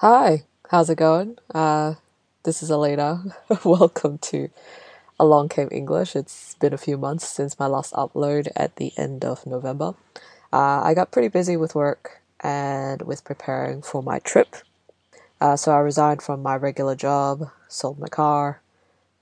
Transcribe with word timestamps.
Hi, 0.00 0.44
how's 0.70 0.88
it 0.90 0.94
going? 0.94 1.38
Uh, 1.52 1.94
this 2.44 2.62
is 2.62 2.70
Elena. 2.70 3.36
Welcome 3.64 4.18
to 4.18 4.48
Along 5.18 5.48
Came 5.48 5.68
English. 5.72 6.14
It's 6.14 6.54
been 6.54 6.72
a 6.72 6.78
few 6.78 6.96
months 6.96 7.28
since 7.28 7.58
my 7.58 7.66
last 7.66 7.92
upload 7.94 8.46
at 8.54 8.76
the 8.76 8.92
end 8.96 9.24
of 9.24 9.44
November. 9.44 9.96
Uh, 10.52 10.82
I 10.84 10.94
got 10.94 11.10
pretty 11.10 11.26
busy 11.26 11.56
with 11.56 11.74
work 11.74 12.20
and 12.38 13.02
with 13.02 13.24
preparing 13.24 13.82
for 13.82 14.00
my 14.00 14.20
trip. 14.20 14.54
Uh, 15.40 15.56
so 15.56 15.72
I 15.72 15.78
resigned 15.78 16.22
from 16.22 16.44
my 16.44 16.54
regular 16.54 16.94
job, 16.94 17.50
sold 17.66 17.98
my 17.98 18.06
car, 18.06 18.60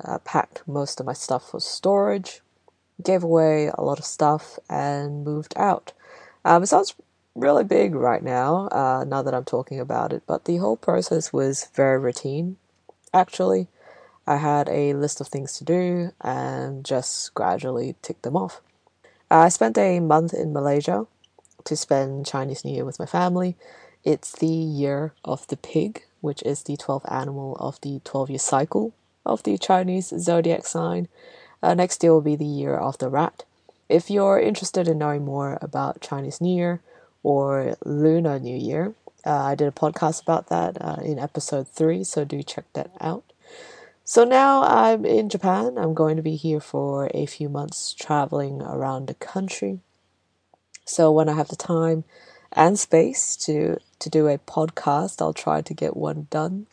uh, 0.04 0.18
packed 0.18 0.62
most 0.68 1.00
of 1.00 1.06
my 1.06 1.14
stuff 1.14 1.52
for 1.52 1.58
storage, 1.58 2.42
gave 3.02 3.22
away 3.24 3.70
a 3.72 3.80
lot 3.80 3.98
of 3.98 4.04
stuff, 4.04 4.58
and 4.68 5.24
moved 5.24 5.54
out. 5.56 5.94
Um, 6.44 6.62
it 6.62 6.66
sounds 6.66 6.94
really 7.36 7.64
big 7.64 7.94
right 7.94 8.22
now, 8.22 8.68
uh, 8.72 9.04
now 9.06 9.22
that 9.22 9.34
I'm 9.34 9.44
talking 9.44 9.78
about 9.78 10.12
it, 10.12 10.22
but 10.26 10.46
the 10.46 10.56
whole 10.56 10.76
process 10.76 11.32
was 11.32 11.68
very 11.74 11.98
routine, 11.98 12.56
actually. 13.12 13.68
I 14.26 14.36
had 14.36 14.68
a 14.68 14.94
list 14.94 15.20
of 15.20 15.28
things 15.28 15.56
to 15.58 15.64
do 15.64 16.10
and 16.20 16.84
just 16.84 17.32
gradually 17.34 17.94
ticked 18.02 18.22
them 18.22 18.36
off. 18.36 18.60
I 19.30 19.50
spent 19.50 19.78
a 19.78 20.00
month 20.00 20.34
in 20.34 20.52
Malaysia 20.52 21.06
to 21.64 21.76
spend 21.76 22.26
Chinese 22.26 22.64
New 22.64 22.72
Year 22.72 22.84
with 22.84 22.98
my 22.98 23.06
family. 23.06 23.56
It's 24.02 24.32
the 24.32 24.46
year 24.46 25.12
of 25.24 25.46
the 25.48 25.56
pig, 25.56 26.04
which 26.20 26.42
is 26.42 26.62
the 26.62 26.76
12th 26.76 27.10
animal 27.12 27.56
of 27.60 27.80
the 27.82 28.00
12 28.04 28.30
year 28.30 28.38
cycle 28.38 28.94
of 29.24 29.42
the 29.42 29.58
Chinese 29.58 30.12
zodiac 30.18 30.66
sign. 30.66 31.08
Uh, 31.62 31.74
next 31.74 32.02
year 32.02 32.12
will 32.12 32.20
be 32.20 32.36
the 32.36 32.44
year 32.44 32.76
of 32.76 32.98
the 32.98 33.08
rat. 33.08 33.44
If 33.88 34.10
you're 34.10 34.40
interested 34.40 34.88
in 34.88 34.98
knowing 34.98 35.24
more 35.24 35.58
about 35.60 36.00
Chinese 36.00 36.40
New 36.40 36.56
Year 36.56 36.80
or 37.26 37.76
Lunar 37.84 38.38
New 38.38 38.56
Year, 38.56 38.94
uh, 39.24 39.50
I 39.50 39.56
did 39.56 39.66
a 39.66 39.72
podcast 39.72 40.22
about 40.22 40.48
that 40.48 40.80
uh, 40.80 41.02
in 41.02 41.18
episode 41.18 41.66
three, 41.66 42.04
so 42.04 42.24
do 42.24 42.40
check 42.40 42.66
that 42.74 42.92
out. 43.00 43.24
So 44.04 44.22
now 44.22 44.62
I'm 44.62 45.04
in 45.04 45.28
Japan. 45.28 45.76
I'm 45.76 45.92
going 45.92 46.14
to 46.14 46.22
be 46.22 46.36
here 46.36 46.60
for 46.60 47.10
a 47.12 47.26
few 47.26 47.48
months 47.48 47.92
traveling 47.92 48.62
around 48.62 49.08
the 49.08 49.14
country. 49.14 49.80
So 50.84 51.10
when 51.10 51.28
I 51.28 51.32
have 51.32 51.48
the 51.48 51.56
time 51.56 52.04
and 52.52 52.78
space 52.78 53.34
to 53.46 53.80
to 53.98 54.08
do 54.08 54.28
a 54.28 54.38
podcast, 54.38 55.20
I'll 55.20 55.32
try 55.32 55.62
to 55.62 55.74
get 55.74 55.96
one 55.96 56.28
done. 56.30 56.68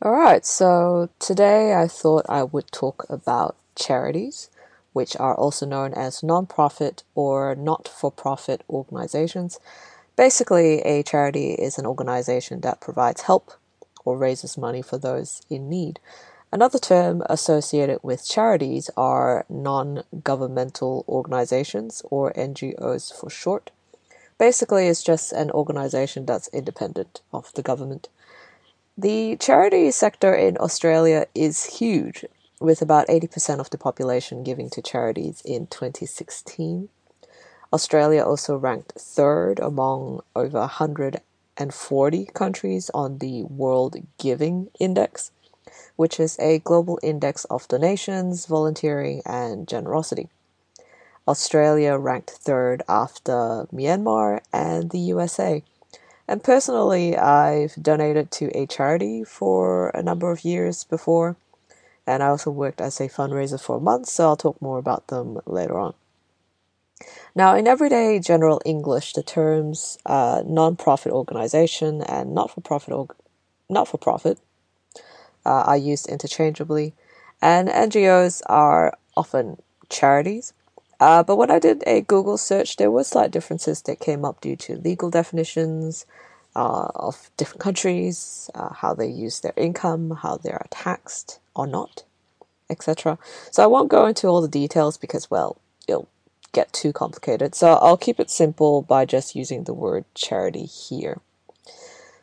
All 0.00 0.12
right, 0.12 0.46
so 0.46 1.10
today 1.18 1.74
I 1.74 1.86
thought 1.86 2.24
I 2.30 2.44
would 2.44 2.72
talk 2.72 3.04
about 3.10 3.56
charities, 3.74 4.48
which 4.94 5.14
are 5.16 5.34
also 5.34 5.66
known 5.66 5.92
as 5.92 6.22
non-profit 6.22 7.02
or 7.14 7.54
not-for-profit 7.54 8.62
organizations. 8.70 9.60
Basically, 10.18 10.80
a 10.80 11.04
charity 11.04 11.52
is 11.52 11.78
an 11.78 11.86
organization 11.86 12.60
that 12.62 12.80
provides 12.80 13.22
help 13.22 13.52
or 14.04 14.18
raises 14.18 14.58
money 14.58 14.82
for 14.82 14.98
those 14.98 15.42
in 15.48 15.68
need. 15.68 16.00
Another 16.50 16.80
term 16.80 17.22
associated 17.30 18.00
with 18.02 18.28
charities 18.28 18.90
are 18.96 19.46
non 19.48 20.02
governmental 20.24 21.04
organizations, 21.08 22.02
or 22.10 22.32
NGOs 22.32 23.14
for 23.14 23.30
short. 23.30 23.70
Basically, 24.38 24.88
it's 24.88 25.04
just 25.04 25.30
an 25.30 25.52
organization 25.52 26.26
that's 26.26 26.48
independent 26.48 27.20
of 27.32 27.52
the 27.54 27.62
government. 27.62 28.08
The 28.96 29.36
charity 29.36 29.88
sector 29.92 30.34
in 30.34 30.58
Australia 30.58 31.26
is 31.36 31.78
huge, 31.78 32.24
with 32.58 32.82
about 32.82 33.06
80% 33.06 33.60
of 33.60 33.70
the 33.70 33.78
population 33.78 34.42
giving 34.42 34.68
to 34.70 34.82
charities 34.82 35.42
in 35.44 35.68
2016. 35.68 36.88
Australia 37.72 38.24
also 38.24 38.56
ranked 38.56 38.92
third 38.92 39.58
among 39.60 40.20
over 40.34 40.60
140 40.60 42.24
countries 42.34 42.90
on 42.94 43.18
the 43.18 43.42
World 43.44 43.96
Giving 44.18 44.68
Index 44.80 45.30
which 45.98 46.20
is 46.20 46.38
a 46.38 46.60
global 46.60 46.98
index 47.02 47.44
of 47.46 47.66
donations, 47.66 48.46
volunteering, 48.46 49.20
and 49.26 49.66
generosity. 49.66 50.28
Australia 51.26 51.98
ranked 51.98 52.30
third 52.30 52.84
after 52.88 53.66
Myanmar 53.72 54.40
and 54.52 54.90
the 54.90 55.00
USA. 55.00 55.64
And 56.28 56.44
personally, 56.44 57.16
I've 57.16 57.74
donated 57.82 58.30
to 58.32 58.56
a 58.56 58.66
charity 58.66 59.24
for 59.24 59.88
a 59.88 60.02
number 60.02 60.30
of 60.30 60.44
years 60.44 60.84
before, 60.84 61.36
and 62.06 62.22
I 62.22 62.28
also 62.28 62.52
worked 62.52 62.80
as 62.80 63.00
a 63.00 63.08
fundraiser 63.08 63.60
for 63.60 63.78
a 63.78 63.80
month, 63.80 64.08
so 64.08 64.28
I'll 64.28 64.36
talk 64.36 64.62
more 64.62 64.78
about 64.78 65.08
them 65.08 65.40
later 65.46 65.78
on. 65.80 65.94
Now, 67.34 67.54
in 67.54 67.66
everyday 67.66 68.18
general 68.18 68.60
English, 68.64 69.12
the 69.12 69.22
terms 69.22 69.98
uh, 70.06 70.42
non-profit 70.46 71.12
organization 71.12 72.02
and 72.02 72.34
not-for-profit 72.34 72.92
org- 72.92 73.16
not-for-profit 73.68 74.38
uh, 75.46 75.62
are 75.66 75.76
used 75.76 76.08
interchangeably, 76.08 76.94
and 77.40 77.68
NGOs 77.68 78.42
are 78.46 78.96
often 79.16 79.58
charities. 79.88 80.52
Uh, 81.00 81.22
but 81.22 81.36
when 81.36 81.50
I 81.50 81.58
did 81.58 81.84
a 81.86 82.00
Google 82.00 82.36
search, 82.38 82.76
there 82.76 82.90
were 82.90 83.04
slight 83.04 83.30
differences 83.30 83.82
that 83.82 84.00
came 84.00 84.24
up 84.24 84.40
due 84.40 84.56
to 84.56 84.76
legal 84.76 85.10
definitions 85.10 86.06
uh, 86.56 86.88
of 86.94 87.30
different 87.36 87.60
countries, 87.60 88.50
uh, 88.54 88.72
how 88.74 88.94
they 88.94 89.06
use 89.06 89.40
their 89.40 89.52
income, 89.56 90.10
how 90.22 90.36
they 90.36 90.50
are 90.50 90.66
taxed 90.70 91.38
or 91.54 91.66
not, 91.68 92.02
etc. 92.68 93.16
So 93.52 93.62
I 93.62 93.66
won't 93.66 93.90
go 93.90 94.06
into 94.06 94.26
all 94.26 94.40
the 94.40 94.48
details 94.48 94.98
because, 94.98 95.30
well, 95.30 95.60
it'll 95.86 96.08
get 96.52 96.72
too 96.72 96.92
complicated. 96.92 97.54
So 97.54 97.74
I'll 97.74 97.96
keep 97.96 98.18
it 98.20 98.30
simple 98.30 98.82
by 98.82 99.04
just 99.04 99.34
using 99.34 99.64
the 99.64 99.74
word 99.74 100.04
charity 100.14 100.64
here. 100.64 101.20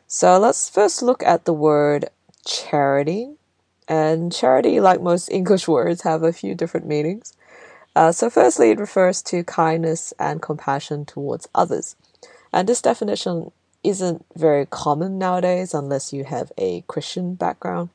So 0.06 0.38
let's 0.38 0.68
first 0.68 1.02
look 1.02 1.22
at 1.22 1.44
the 1.44 1.52
word 1.52 2.10
charity. 2.46 3.34
And 3.88 4.32
charity, 4.32 4.80
like 4.80 5.00
most 5.00 5.30
English 5.30 5.68
words, 5.76 6.02
have 6.02 6.22
a 6.22 6.32
few 6.32 6.54
different 6.54 6.86
meanings. 6.86 7.32
Uh, 7.94 8.12
so, 8.12 8.28
firstly, 8.28 8.70
it 8.70 8.78
refers 8.78 9.22
to 9.22 9.42
kindness 9.42 10.12
and 10.18 10.42
compassion 10.42 11.06
towards 11.06 11.48
others. 11.54 11.96
And 12.52 12.68
this 12.68 12.82
definition 12.82 13.52
isn't 13.82 14.26
very 14.34 14.66
common 14.66 15.18
nowadays 15.18 15.72
unless 15.72 16.12
you 16.12 16.24
have 16.24 16.52
a 16.58 16.82
Christian 16.88 17.34
background. 17.34 17.88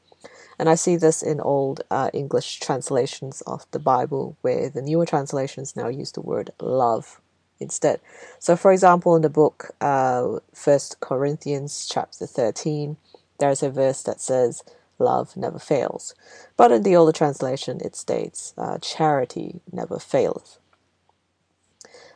And 0.61 0.69
I 0.69 0.75
see 0.75 0.95
this 0.95 1.23
in 1.23 1.41
old 1.41 1.81
uh, 1.89 2.11
English 2.13 2.59
translations 2.59 3.41
of 3.47 3.65
the 3.71 3.79
Bible, 3.79 4.37
where 4.41 4.69
the 4.69 4.83
newer 4.83 5.07
translations 5.07 5.75
now 5.75 5.87
use 5.87 6.11
the 6.11 6.21
word 6.21 6.51
love 6.61 7.19
instead. 7.59 7.99
So, 8.37 8.55
for 8.55 8.71
example, 8.71 9.15
in 9.15 9.23
the 9.23 9.29
book 9.29 9.71
uh, 9.81 10.37
First 10.53 10.99
Corinthians 10.99 11.89
chapter 11.91 12.27
thirteen, 12.27 12.97
there's 13.39 13.63
a 13.63 13.71
verse 13.71 14.03
that 14.03 14.21
says, 14.21 14.63
Love 14.99 15.35
never 15.35 15.57
fails. 15.57 16.13
But 16.57 16.71
in 16.71 16.83
the 16.83 16.95
older 16.95 17.11
translation, 17.11 17.81
it 17.83 17.95
states, 17.95 18.53
uh, 18.55 18.77
Charity 18.77 19.61
never 19.71 19.97
faileth. 19.97 20.59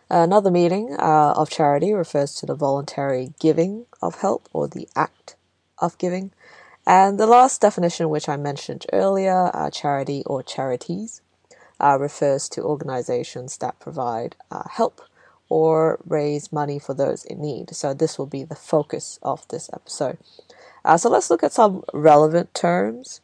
Another 0.08 0.52
meaning 0.52 0.96
uh, 1.00 1.34
of 1.36 1.50
charity 1.50 1.94
refers 1.94 2.36
to 2.36 2.46
the 2.46 2.54
voluntary 2.54 3.34
giving 3.40 3.88
of 4.04 4.22
help 4.22 4.48
or 4.54 4.68
the 4.68 4.88
act 4.96 5.36
of 5.80 5.98
giving. 5.98 6.32
And 6.88 7.20
the 7.20 7.28
last 7.28 7.62
definition, 7.62 8.10
which 8.10 8.30
I 8.30 8.38
mentioned 8.38 8.86
earlier, 8.94 9.50
uh, 9.54 9.70
charity 9.70 10.24
or 10.26 10.44
charities, 10.44 11.22
uh, 11.80 11.98
refers 12.00 12.48
to 12.50 12.62
organizations 12.62 13.58
that 13.58 13.80
provide 13.80 14.36
uh, 14.52 14.68
help 14.70 15.02
or 15.50 16.00
raise 16.06 16.52
money 16.52 16.80
for 16.80 16.94
those 16.94 17.26
in 17.26 17.42
need. 17.42 17.76
So, 17.76 17.94
this 17.94 18.18
will 18.18 18.26
be 18.28 18.44
the 18.44 18.56
focus 18.56 19.20
of 19.22 19.48
this 19.48 19.70
episode. 19.74 20.18
Uh, 20.86 20.98
so 20.98 21.10
let's 21.10 21.32
look 21.32 21.44
at 21.44 21.52
some 21.52 21.84
relevant 21.94 22.54
terms. 22.54 23.20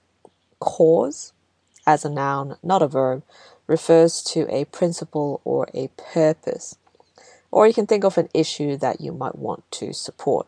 Cause, 0.59 1.31
as 1.85 2.03
a 2.03 2.09
noun, 2.09 2.57
not 2.63 2.81
a 2.81 2.87
verb, 2.87 3.23
refers 3.67 4.23
to 4.23 4.47
a 4.49 4.65
principle 4.65 5.41
or 5.43 5.67
a 5.73 5.89
purpose. 5.89 6.77
Or 7.51 7.67
you 7.67 7.73
can 7.73 7.85
think 7.85 8.03
of 8.03 8.17
an 8.17 8.29
issue 8.33 8.77
that 8.77 8.99
you 8.99 9.11
might 9.11 9.37
want 9.37 9.69
to 9.71 9.93
support. 9.93 10.47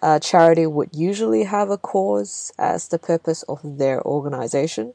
A 0.00 0.18
charity 0.18 0.66
would 0.66 0.90
usually 0.94 1.44
have 1.44 1.70
a 1.70 1.76
cause 1.76 2.52
as 2.58 2.88
the 2.88 2.98
purpose 2.98 3.42
of 3.44 3.60
their 3.78 4.02
organization. 4.06 4.94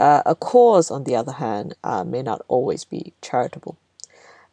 Uh, 0.00 0.22
a 0.24 0.34
cause, 0.34 0.90
on 0.90 1.04
the 1.04 1.14
other 1.14 1.32
hand, 1.32 1.74
uh, 1.84 2.02
may 2.02 2.22
not 2.22 2.42
always 2.48 2.84
be 2.84 3.12
charitable. 3.20 3.76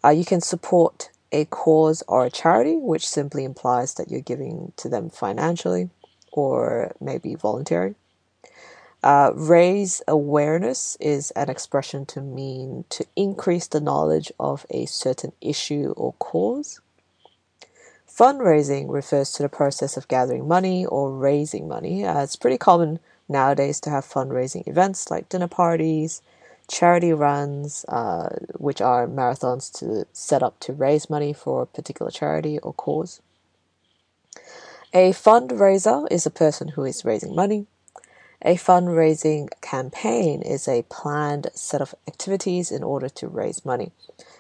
Uh, 0.03 0.09
you 0.09 0.25
can 0.25 0.41
support 0.41 1.09
a 1.31 1.45
cause 1.45 2.03
or 2.07 2.25
a 2.25 2.29
charity, 2.29 2.75
which 2.75 3.07
simply 3.07 3.43
implies 3.43 3.93
that 3.95 4.09
you're 4.09 4.21
giving 4.21 4.73
to 4.75 4.89
them 4.89 5.09
financially 5.09 5.89
or 6.31 6.93
maybe 6.99 7.35
volunteering. 7.35 7.95
Uh, 9.01 9.31
raise 9.33 10.01
awareness 10.07 10.97
is 10.99 11.31
an 11.31 11.49
expression 11.49 12.05
to 12.05 12.19
mean 12.19 12.83
to 12.89 13.05
increase 13.15 13.67
the 13.67 13.79
knowledge 13.79 14.31
of 14.39 14.65
a 14.69 14.85
certain 14.85 15.31
issue 15.39 15.93
or 15.95 16.13
cause. 16.19 16.81
Fundraising 18.19 18.91
refers 18.91 19.31
to 19.31 19.43
the 19.43 19.47
process 19.47 19.95
of 19.95 20.09
gathering 20.09 20.45
money 20.45 20.85
or 20.85 21.09
raising 21.09 21.69
money. 21.69 22.03
Uh, 22.03 22.21
it's 22.21 22.35
pretty 22.35 22.57
common 22.57 22.99
nowadays 23.29 23.79
to 23.79 23.89
have 23.89 24.03
fundraising 24.03 24.67
events 24.67 25.09
like 25.09 25.29
dinner 25.29 25.47
parties, 25.47 26.21
charity 26.67 27.13
runs, 27.13 27.85
uh, 27.87 28.27
which 28.57 28.81
are 28.81 29.07
marathons 29.07 29.71
to 29.79 30.05
set 30.11 30.43
up 30.43 30.59
to 30.59 30.73
raise 30.73 31.09
money 31.09 31.31
for 31.31 31.61
a 31.61 31.65
particular 31.65 32.11
charity 32.11 32.59
or 32.59 32.73
cause. 32.73 33.21
A 34.93 35.11
fundraiser 35.11 36.05
is 36.11 36.25
a 36.25 36.29
person 36.29 36.67
who 36.67 36.83
is 36.83 37.05
raising 37.05 37.33
money. 37.33 37.67
A 38.41 38.55
fundraising 38.55 39.47
campaign 39.61 40.41
is 40.41 40.67
a 40.67 40.83
planned 40.89 41.47
set 41.53 41.79
of 41.79 41.95
activities 42.05 42.69
in 42.69 42.83
order 42.83 43.07
to 43.07 43.29
raise 43.29 43.63
money. 43.63 43.93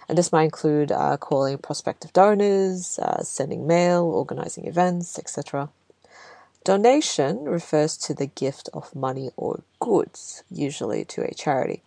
And 0.09 0.17
this 0.17 0.31
might 0.31 0.45
include 0.45 0.91
uh, 0.91 1.17
calling 1.17 1.59
prospective 1.59 2.11
donors, 2.13 2.97
uh, 2.97 3.21
sending 3.21 3.67
mail, 3.67 4.05
organizing 4.05 4.65
events, 4.65 5.19
etc. 5.19 5.69
Donation 6.63 7.43
refers 7.45 7.95
to 7.97 8.15
the 8.15 8.25
gift 8.25 8.69
of 8.73 8.95
money 8.95 9.29
or 9.37 9.61
goods, 9.79 10.43
usually 10.49 11.05
to 11.05 11.21
a 11.21 11.33
charity. 11.35 11.83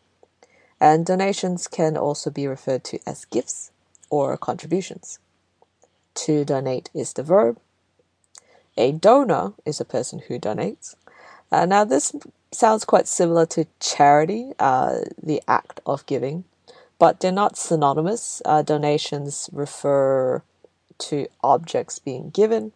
And 0.80 1.04
donations 1.04 1.66
can 1.66 1.96
also 1.96 2.30
be 2.30 2.46
referred 2.46 2.84
to 2.84 3.00
as 3.04 3.24
gifts 3.24 3.72
or 4.08 4.36
contributions. 4.36 5.18
To 6.14 6.44
donate 6.44 6.90
is 6.94 7.12
the 7.14 7.24
verb. 7.24 7.58
A 8.76 8.92
donor 8.92 9.54
is 9.66 9.80
a 9.80 9.84
person 9.84 10.20
who 10.28 10.38
donates. 10.38 10.94
Uh, 11.50 11.66
now, 11.66 11.84
this 11.84 12.14
sounds 12.52 12.84
quite 12.84 13.08
similar 13.08 13.46
to 13.46 13.66
charity, 13.80 14.52
uh, 14.60 15.00
the 15.20 15.42
act 15.48 15.80
of 15.84 16.06
giving, 16.06 16.44
but 17.02 17.18
they're 17.18 17.32
not 17.32 17.56
synonymous. 17.56 18.40
Uh, 18.44 18.62
donations 18.62 19.50
refer 19.52 20.40
to 20.98 21.26
objects 21.42 21.98
being 21.98 22.30
given, 22.30 22.70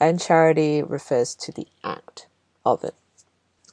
and 0.00 0.20
charity 0.20 0.82
refers 0.82 1.32
to 1.36 1.52
the 1.52 1.68
act 1.84 2.26
of 2.66 2.82
it. 2.82 2.96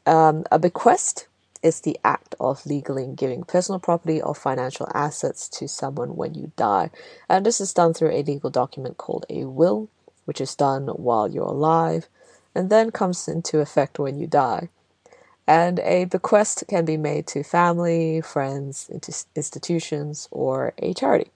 Um, 0.06 0.44
a 0.52 0.60
bequest 0.60 1.28
is 1.64 1.82
the 1.82 1.98
act 2.04 2.36
of 2.40 2.68
legally 2.68 3.08
giving 3.16 3.42
personal 3.42 3.80
property 3.80 4.22
or 4.22 4.36
financial 4.36 4.88
assets 4.94 5.50
to 5.58 5.68
someone 5.68 6.16
when 6.16 6.36
you 6.36 6.52
die. 6.56 6.92
And 7.28 7.44
this 7.44 7.60
is 7.60 7.74
done 7.74 7.96
through 7.96 8.12
a 8.12 8.22
legal 8.22 8.52
document 8.52 8.98
called 8.98 9.26
a 9.28 9.46
will, 9.46 9.90
which 10.26 10.40
is 10.40 10.54
done 10.54 10.86
while 10.86 11.28
you're 11.28 11.46
alive 11.46 12.08
and 12.54 12.70
then 12.70 12.92
comes 12.92 13.28
into 13.28 13.58
effect 13.60 13.98
when 13.98 14.20
you 14.20 14.28
die. 14.28 14.70
And 15.50 15.80
a 15.80 16.06
bequest 16.06 16.64
can 16.68 16.86
be 16.86 16.96
made 16.96 17.26
to 17.30 17.42
family, 17.42 18.22
friends, 18.22 18.88
institutions, 19.36 20.28
or 20.30 20.74
a 20.78 20.94
charity. 20.94 21.32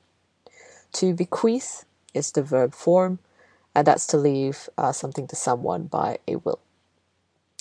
To 0.91 1.15
bequeath 1.15 1.85
is 2.13 2.31
the 2.31 2.43
verb 2.43 2.75
form, 2.75 3.17
and 3.73 3.87
that's 3.87 4.05
to 4.07 4.17
leave 4.17 4.69
uh, 4.77 4.91
something 4.91 5.25
to 5.25 5.35
someone 5.35 5.85
by 5.85 6.19
a 6.27 6.35
will. 6.35 6.59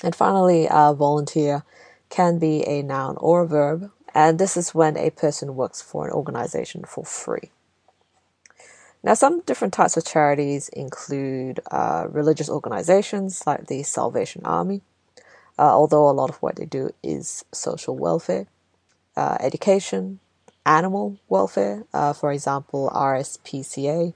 And 0.04 0.14
finally, 0.14 0.69
uh, 0.69 0.93
volunteer 0.93 1.64
can 2.10 2.38
be 2.38 2.62
a 2.69 2.82
noun 2.82 3.16
or 3.16 3.44
a 3.44 3.49
verb, 3.49 3.90
and 4.14 4.38
this 4.38 4.54
is 4.54 4.75
when 4.75 4.99
a 4.99 5.08
person 5.08 5.56
works 5.56 5.81
for 5.81 6.06
an 6.06 6.12
organization 6.12 6.84
for 6.84 7.02
free. 7.02 7.50
Now, 9.02 9.14
some 9.14 9.40
different 9.40 9.72
types 9.72 9.96
of 9.96 10.04
charities 10.04 10.69
include 10.69 11.60
uh, 11.70 12.08
religious 12.10 12.50
organizations 12.50 13.43
like 13.46 13.69
the 13.69 13.82
Salvation 13.84 14.43
Army, 14.44 14.82
uh, 15.58 15.62
although 15.62 16.08
a 16.08 16.12
lot 16.12 16.31
of 16.31 16.37
what 16.37 16.56
they 16.56 16.64
do 16.64 16.90
is 17.02 17.44
social 17.52 17.96
welfare, 17.96 18.46
uh, 19.16 19.37
education, 19.40 20.20
animal 20.64 21.19
welfare, 21.28 21.84
uh, 21.93 22.12
for 22.12 22.32
example, 22.32 22.90
RSPCA, 22.94 24.14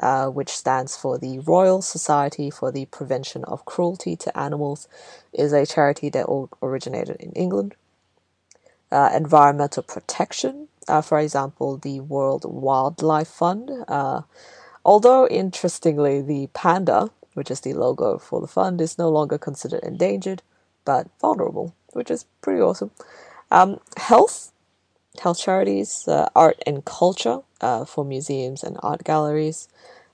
uh, 0.00 0.28
which 0.28 0.48
stands 0.50 0.96
for 0.96 1.18
the 1.18 1.40
Royal 1.40 1.82
Society 1.82 2.50
for 2.50 2.70
the 2.70 2.86
Prevention 2.86 3.44
of 3.44 3.64
Cruelty 3.64 4.16
to 4.16 4.38
Animals, 4.38 4.88
is 5.32 5.52
a 5.52 5.66
charity 5.66 6.08
that 6.10 6.26
originated 6.62 7.16
in 7.20 7.32
England. 7.32 7.74
Uh, 8.90 9.10
environmental 9.14 9.82
protection, 9.82 10.68
uh, 10.86 11.02
for 11.02 11.18
example, 11.18 11.76
the 11.76 12.00
World 12.00 12.44
Wildlife 12.46 13.28
Fund. 13.28 13.70
Although, 14.84 15.26
interestingly, 15.28 16.22
the 16.22 16.48
panda, 16.54 17.10
which 17.34 17.50
is 17.50 17.60
the 17.60 17.74
logo 17.74 18.18
for 18.18 18.40
the 18.40 18.46
fund, 18.46 18.80
is 18.80 18.96
no 18.96 19.10
longer 19.10 19.36
considered 19.36 19.82
endangered 19.84 20.42
but 20.88 21.06
vulnerable, 21.20 21.74
which 21.92 22.10
is 22.10 22.24
pretty 22.40 22.62
awesome. 22.62 22.90
Um, 23.50 23.78
health, 23.98 24.52
health 25.20 25.38
charities, 25.38 26.08
uh, 26.08 26.30
art 26.34 26.62
and 26.66 26.82
culture 26.82 27.40
uh, 27.60 27.84
for 27.84 28.06
museums 28.06 28.64
and 28.64 28.78
art 28.82 29.04
galleries, 29.04 29.68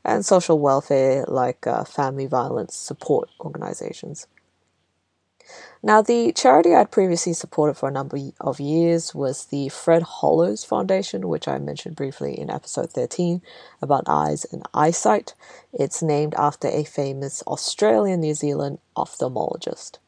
and 0.05 0.27
social 0.27 0.59
welfare 0.59 1.27
like 1.29 1.65
uh, 1.65 1.85
family 1.85 2.27
violence 2.27 2.75
support 2.75 3.31
organizations. 3.39 4.27
Now, 5.81 6.03
the 6.03 6.33
charity 6.33 6.75
I'd 6.75 6.91
previously 6.91 7.35
supported 7.35 7.75
for 7.75 7.89
a 7.89 7.93
number 7.93 8.19
of 8.41 8.59
years 8.59 9.15
was 9.15 9.47
the 9.47 9.69
Fred 9.69 10.03
Hollows 10.03 10.65
Foundation, 10.65 11.29
which 11.29 11.47
I 11.47 11.59
mentioned 11.59 11.95
briefly 11.95 12.37
in 12.37 12.51
episode 12.51 12.91
13 12.91 13.43
about 13.81 14.09
eyes 14.09 14.45
and 14.51 14.67
eyesight. 14.75 15.35
It's 15.73 16.03
named 16.03 16.35
after 16.37 16.67
a 16.67 16.83
famous 16.83 17.45
Australian 17.47 18.23
New 18.23 18.35
Zealand 18.35 18.81
ophthalmologist. 18.97 19.99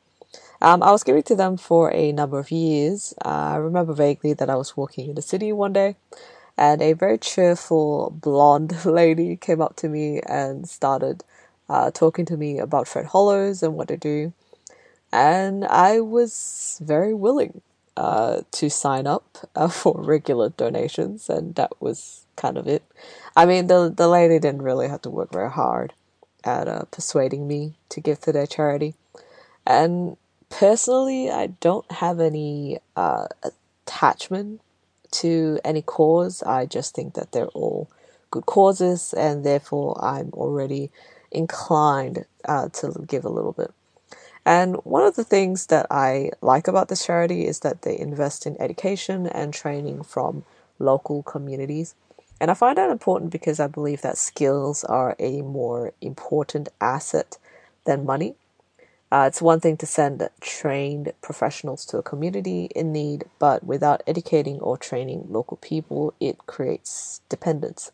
Um, 0.63 0.83
I 0.83 0.91
was 0.91 1.05
giving 1.05 1.23
to 1.25 1.37
them 1.37 1.57
for 1.57 1.93
a 1.93 2.13
number 2.13 2.39
of 2.39 2.51
years. 2.51 3.15
Uh, 3.25 3.29
I 3.29 3.57
remember 3.57 3.93
vaguely 3.93 4.33
that 4.35 4.51
I 4.51 4.57
was 4.57 4.77
walking 4.77 5.09
in 5.11 5.15
the 5.15 5.23
city 5.23 5.53
one 5.53 5.73
day 5.73 5.97
and 6.57 6.83
a 6.83 6.95
very 6.95 7.19
cheerful 7.19 8.11
blonde 8.11 8.85
lady 8.87 9.37
came 9.37 9.61
up 9.61 9.77
to 9.77 9.89
me 9.89 10.21
and 10.27 10.69
started 10.69 11.25
uh, 11.69 11.91
talking 11.91 12.25
to 12.27 12.37
me 12.37 12.59
about 12.59 12.89
Fred 12.89 13.07
Hollows 13.07 13.63
and 13.63 13.75
what 13.75 13.89
they 13.89 13.97
do 13.97 14.33
and 15.13 15.65
I 15.67 16.01
was 16.01 16.81
very 16.85 17.15
willing 17.15 17.61
uh, 17.97 18.43
to 18.53 18.69
sign 18.71 19.07
up 19.07 19.39
uh, 19.55 19.69
for 19.81 19.95
regular 19.99 20.51
donations, 20.51 21.29
and 21.29 21.55
that 21.55 21.73
was 21.81 22.27
kind 22.37 22.59
of 22.59 22.67
it. 22.67 22.83
I 23.37 23.47
mean, 23.47 23.67
the 23.67 23.93
the 23.95 24.09
lady 24.09 24.39
didn't 24.39 24.63
really 24.63 24.89
have 24.89 25.03
to 25.03 25.11
work 25.11 25.33
very 25.33 25.51
hard 25.51 25.95
at 26.45 26.69
uh, 26.69 26.85
persuading 26.91 27.47
me 27.49 27.75
to 27.91 28.01
give 28.01 28.21
to 28.21 28.33
their 28.33 28.47
charity, 28.47 28.95
and 29.67 30.17
personally, 30.51 31.31
I 31.31 31.49
don't 31.49 31.91
have 31.91 32.21
any 32.21 32.79
uh, 32.97 33.27
attachment 33.87 34.61
to 35.13 35.59
any 35.65 35.83
cause. 35.83 36.43
I 36.43 36.67
just 36.67 36.95
think 36.95 37.15
that 37.15 37.33
they're 37.33 37.47
all 37.49 37.91
good 38.31 38.47
causes, 38.47 39.15
and 39.15 39.45
therefore, 39.45 40.03
I'm 40.03 40.31
already 40.33 40.91
inclined 41.31 42.25
uh, 42.45 42.69
to 42.71 43.05
give 43.07 43.25
a 43.25 43.31
little 43.31 43.53
bit. 43.53 43.73
And 44.45 44.77
one 44.85 45.03
of 45.03 45.17
the 45.17 45.25
things 45.25 45.67
that 45.67 45.87
I 45.91 46.31
like 46.41 46.69
about 46.69 46.89
this 46.89 47.05
charity 47.05 47.47
is 47.47 47.61
that 47.61 47.83
they 47.83 47.99
invest 47.99 48.47
in 48.47 48.61
education 48.61 49.27
and 49.27 49.53
training 49.53 50.05
from 50.05 50.45
local 50.79 51.25
communities. 51.25 51.97
And 52.41 52.51
I 52.51 52.55
find 52.55 52.79
that 52.79 52.91
important 52.91 53.33
because 53.33 53.59
I 53.59 53.67
believe 53.67 54.03
that 54.03 54.19
skills 54.19 54.85
are 54.85 55.17
a 55.19 55.43
more 55.43 55.93
important 56.01 56.69
asset 56.81 57.39
than 57.87 58.05
money. 58.05 58.37
Uh, 59.13 59.25
it's 59.29 59.41
one 59.41 59.61
thing 59.61 59.77
to 59.77 59.87
send 59.87 60.29
trained 60.41 61.13
professionals 61.23 61.85
to 61.87 61.99
a 61.99 62.03
community 62.03 62.69
in 62.75 62.93
need, 62.93 63.25
but 63.39 63.65
without 63.65 64.03
educating 64.07 64.59
or 64.61 64.77
training 64.77 65.27
local 65.29 65.57
people, 65.59 66.13
it 66.19 66.39
creates 66.47 67.21
dependence. 67.29 67.93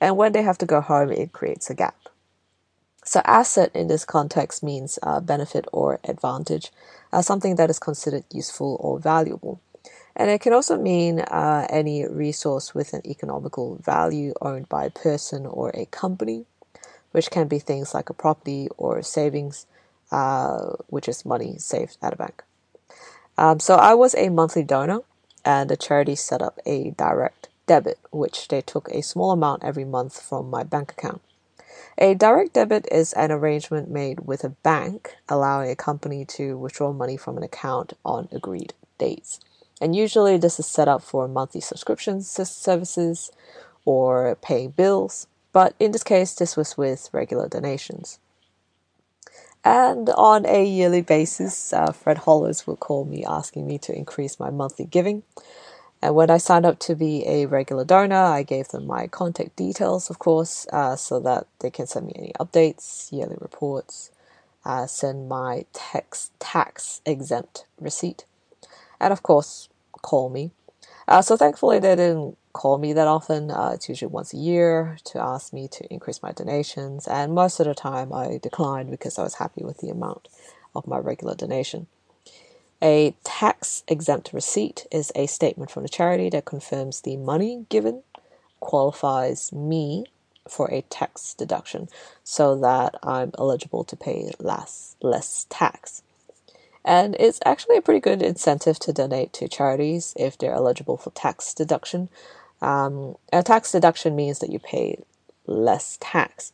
And 0.00 0.16
when 0.16 0.32
they 0.32 0.42
have 0.42 0.58
to 0.58 0.66
go 0.66 0.80
home, 0.80 1.10
it 1.10 1.32
creates 1.32 1.70
a 1.70 1.74
gap. 1.74 1.96
So, 3.04 3.20
asset 3.24 3.70
in 3.72 3.86
this 3.86 4.04
context 4.04 4.64
means 4.64 4.98
uh, 5.00 5.20
benefit 5.20 5.64
or 5.72 6.00
advantage, 6.02 6.72
uh, 7.12 7.22
something 7.22 7.54
that 7.54 7.70
is 7.70 7.78
considered 7.78 8.24
useful 8.32 8.76
or 8.80 8.98
valuable. 8.98 9.60
And 10.16 10.28
it 10.28 10.40
can 10.40 10.52
also 10.52 10.76
mean 10.76 11.20
uh, 11.20 11.66
any 11.70 12.04
resource 12.04 12.74
with 12.74 12.92
an 12.94 13.02
economical 13.06 13.76
value 13.76 14.34
owned 14.42 14.68
by 14.68 14.86
a 14.86 14.90
person 14.90 15.46
or 15.46 15.70
a 15.74 15.86
company, 15.86 16.46
which 17.12 17.30
can 17.30 17.46
be 17.46 17.60
things 17.60 17.94
like 17.94 18.10
a 18.10 18.14
property 18.14 18.68
or 18.76 19.02
savings, 19.02 19.66
uh, 20.10 20.72
which 20.88 21.08
is 21.08 21.24
money 21.24 21.56
saved 21.58 21.96
at 22.02 22.12
a 22.12 22.16
bank. 22.16 22.42
Um, 23.38 23.60
so, 23.60 23.74
I 23.74 23.94
was 23.94 24.14
a 24.14 24.30
monthly 24.30 24.62
donor, 24.62 25.00
and 25.44 25.68
the 25.68 25.76
charity 25.76 26.16
set 26.16 26.42
up 26.42 26.58
a 26.64 26.90
direct 26.92 27.48
debit, 27.66 27.98
which 28.10 28.48
they 28.48 28.60
took 28.60 28.88
a 28.88 29.02
small 29.02 29.32
amount 29.32 29.64
every 29.64 29.84
month 29.84 30.20
from 30.20 30.48
my 30.48 30.62
bank 30.62 30.92
account. 30.92 31.20
A 31.98 32.14
direct 32.14 32.52
debit 32.52 32.86
is 32.92 33.12
an 33.14 33.32
arrangement 33.32 33.90
made 33.90 34.20
with 34.20 34.44
a 34.44 34.50
bank 34.50 35.16
allowing 35.28 35.70
a 35.70 35.76
company 35.76 36.24
to 36.26 36.56
withdraw 36.58 36.92
money 36.92 37.16
from 37.16 37.36
an 37.36 37.42
account 37.42 37.94
on 38.04 38.28
agreed 38.30 38.74
dates. 38.98 39.40
And 39.80 39.96
usually 39.96 40.36
this 40.36 40.58
is 40.58 40.66
set 40.66 40.88
up 40.88 41.02
for 41.02 41.26
monthly 41.26 41.60
subscription 41.60 42.22
services 42.22 43.30
or 43.84 44.36
paying 44.42 44.70
bills, 44.70 45.26
but 45.52 45.74
in 45.78 45.92
this 45.92 46.02
case, 46.02 46.34
this 46.34 46.56
was 46.56 46.76
with 46.76 47.08
regular 47.12 47.48
donations. 47.48 48.18
And 49.66 50.10
on 50.10 50.46
a 50.46 50.64
yearly 50.64 51.00
basis, 51.02 51.72
uh, 51.72 51.90
Fred 51.90 52.18
Hollows 52.18 52.68
would 52.68 52.78
call 52.78 53.04
me 53.04 53.24
asking 53.24 53.66
me 53.66 53.78
to 53.78 53.96
increase 53.96 54.38
my 54.38 54.48
monthly 54.48 54.84
giving. 54.84 55.24
And 56.00 56.14
when 56.14 56.30
I 56.30 56.38
signed 56.38 56.64
up 56.64 56.78
to 56.80 56.94
be 56.94 57.26
a 57.26 57.46
regular 57.46 57.84
donor, 57.84 58.14
I 58.14 58.44
gave 58.44 58.68
them 58.68 58.86
my 58.86 59.08
contact 59.08 59.56
details, 59.56 60.08
of 60.08 60.20
course, 60.20 60.68
uh, 60.72 60.94
so 60.94 61.18
that 61.18 61.48
they 61.58 61.70
can 61.70 61.88
send 61.88 62.06
me 62.06 62.12
any 62.14 62.32
updates, 62.38 63.10
yearly 63.10 63.36
reports, 63.40 64.12
uh, 64.64 64.86
send 64.86 65.28
my 65.28 65.64
tax 65.72 66.30
tax 66.38 67.00
exempt 67.04 67.66
receipt, 67.80 68.24
and 69.00 69.12
of 69.12 69.24
course, 69.24 69.68
call 70.00 70.28
me. 70.28 70.52
Uh, 71.08 71.22
so 71.22 71.36
thankfully, 71.36 71.80
they 71.80 71.96
didn't 71.96 72.38
call 72.56 72.78
me 72.78 72.94
that 72.94 73.06
often. 73.06 73.50
Uh, 73.50 73.72
it's 73.74 73.88
usually 73.88 74.10
once 74.10 74.32
a 74.32 74.38
year 74.38 74.96
to 75.04 75.20
ask 75.20 75.52
me 75.52 75.68
to 75.68 75.92
increase 75.92 76.22
my 76.22 76.32
donations, 76.32 77.06
and 77.06 77.34
most 77.34 77.60
of 77.60 77.66
the 77.66 77.74
time 77.74 78.14
I 78.14 78.38
decline 78.42 78.90
because 78.90 79.18
I 79.18 79.22
was 79.22 79.34
happy 79.34 79.62
with 79.62 79.78
the 79.78 79.90
amount 79.90 80.28
of 80.74 80.86
my 80.86 80.96
regular 80.98 81.34
donation. 81.34 81.86
A 82.82 83.14
tax 83.24 83.84
exempt 83.88 84.32
receipt 84.32 84.86
is 84.90 85.12
a 85.14 85.26
statement 85.26 85.70
from 85.70 85.82
the 85.82 85.88
charity 85.90 86.30
that 86.30 86.46
confirms 86.46 87.02
the 87.02 87.18
money 87.18 87.66
given 87.68 88.02
qualifies 88.60 89.52
me 89.52 90.06
for 90.48 90.70
a 90.70 90.80
tax 90.82 91.34
deduction 91.34 91.88
so 92.24 92.56
that 92.56 92.94
I'm 93.02 93.32
eligible 93.38 93.84
to 93.84 93.96
pay 93.96 94.30
less 94.38 94.96
less 95.02 95.46
tax. 95.50 96.02
And 96.86 97.16
it's 97.18 97.40
actually 97.44 97.76
a 97.76 97.82
pretty 97.82 98.00
good 98.00 98.22
incentive 98.22 98.78
to 98.78 98.92
donate 98.92 99.32
to 99.34 99.48
charities 99.48 100.14
if 100.16 100.38
they're 100.38 100.54
eligible 100.54 100.96
for 100.96 101.10
tax 101.10 101.52
deduction. 101.52 102.08
Um, 102.66 103.14
a 103.32 103.44
tax 103.44 103.70
deduction 103.70 104.16
means 104.16 104.40
that 104.40 104.50
you 104.50 104.58
pay 104.58 104.98
less 105.46 105.98
tax. 106.00 106.52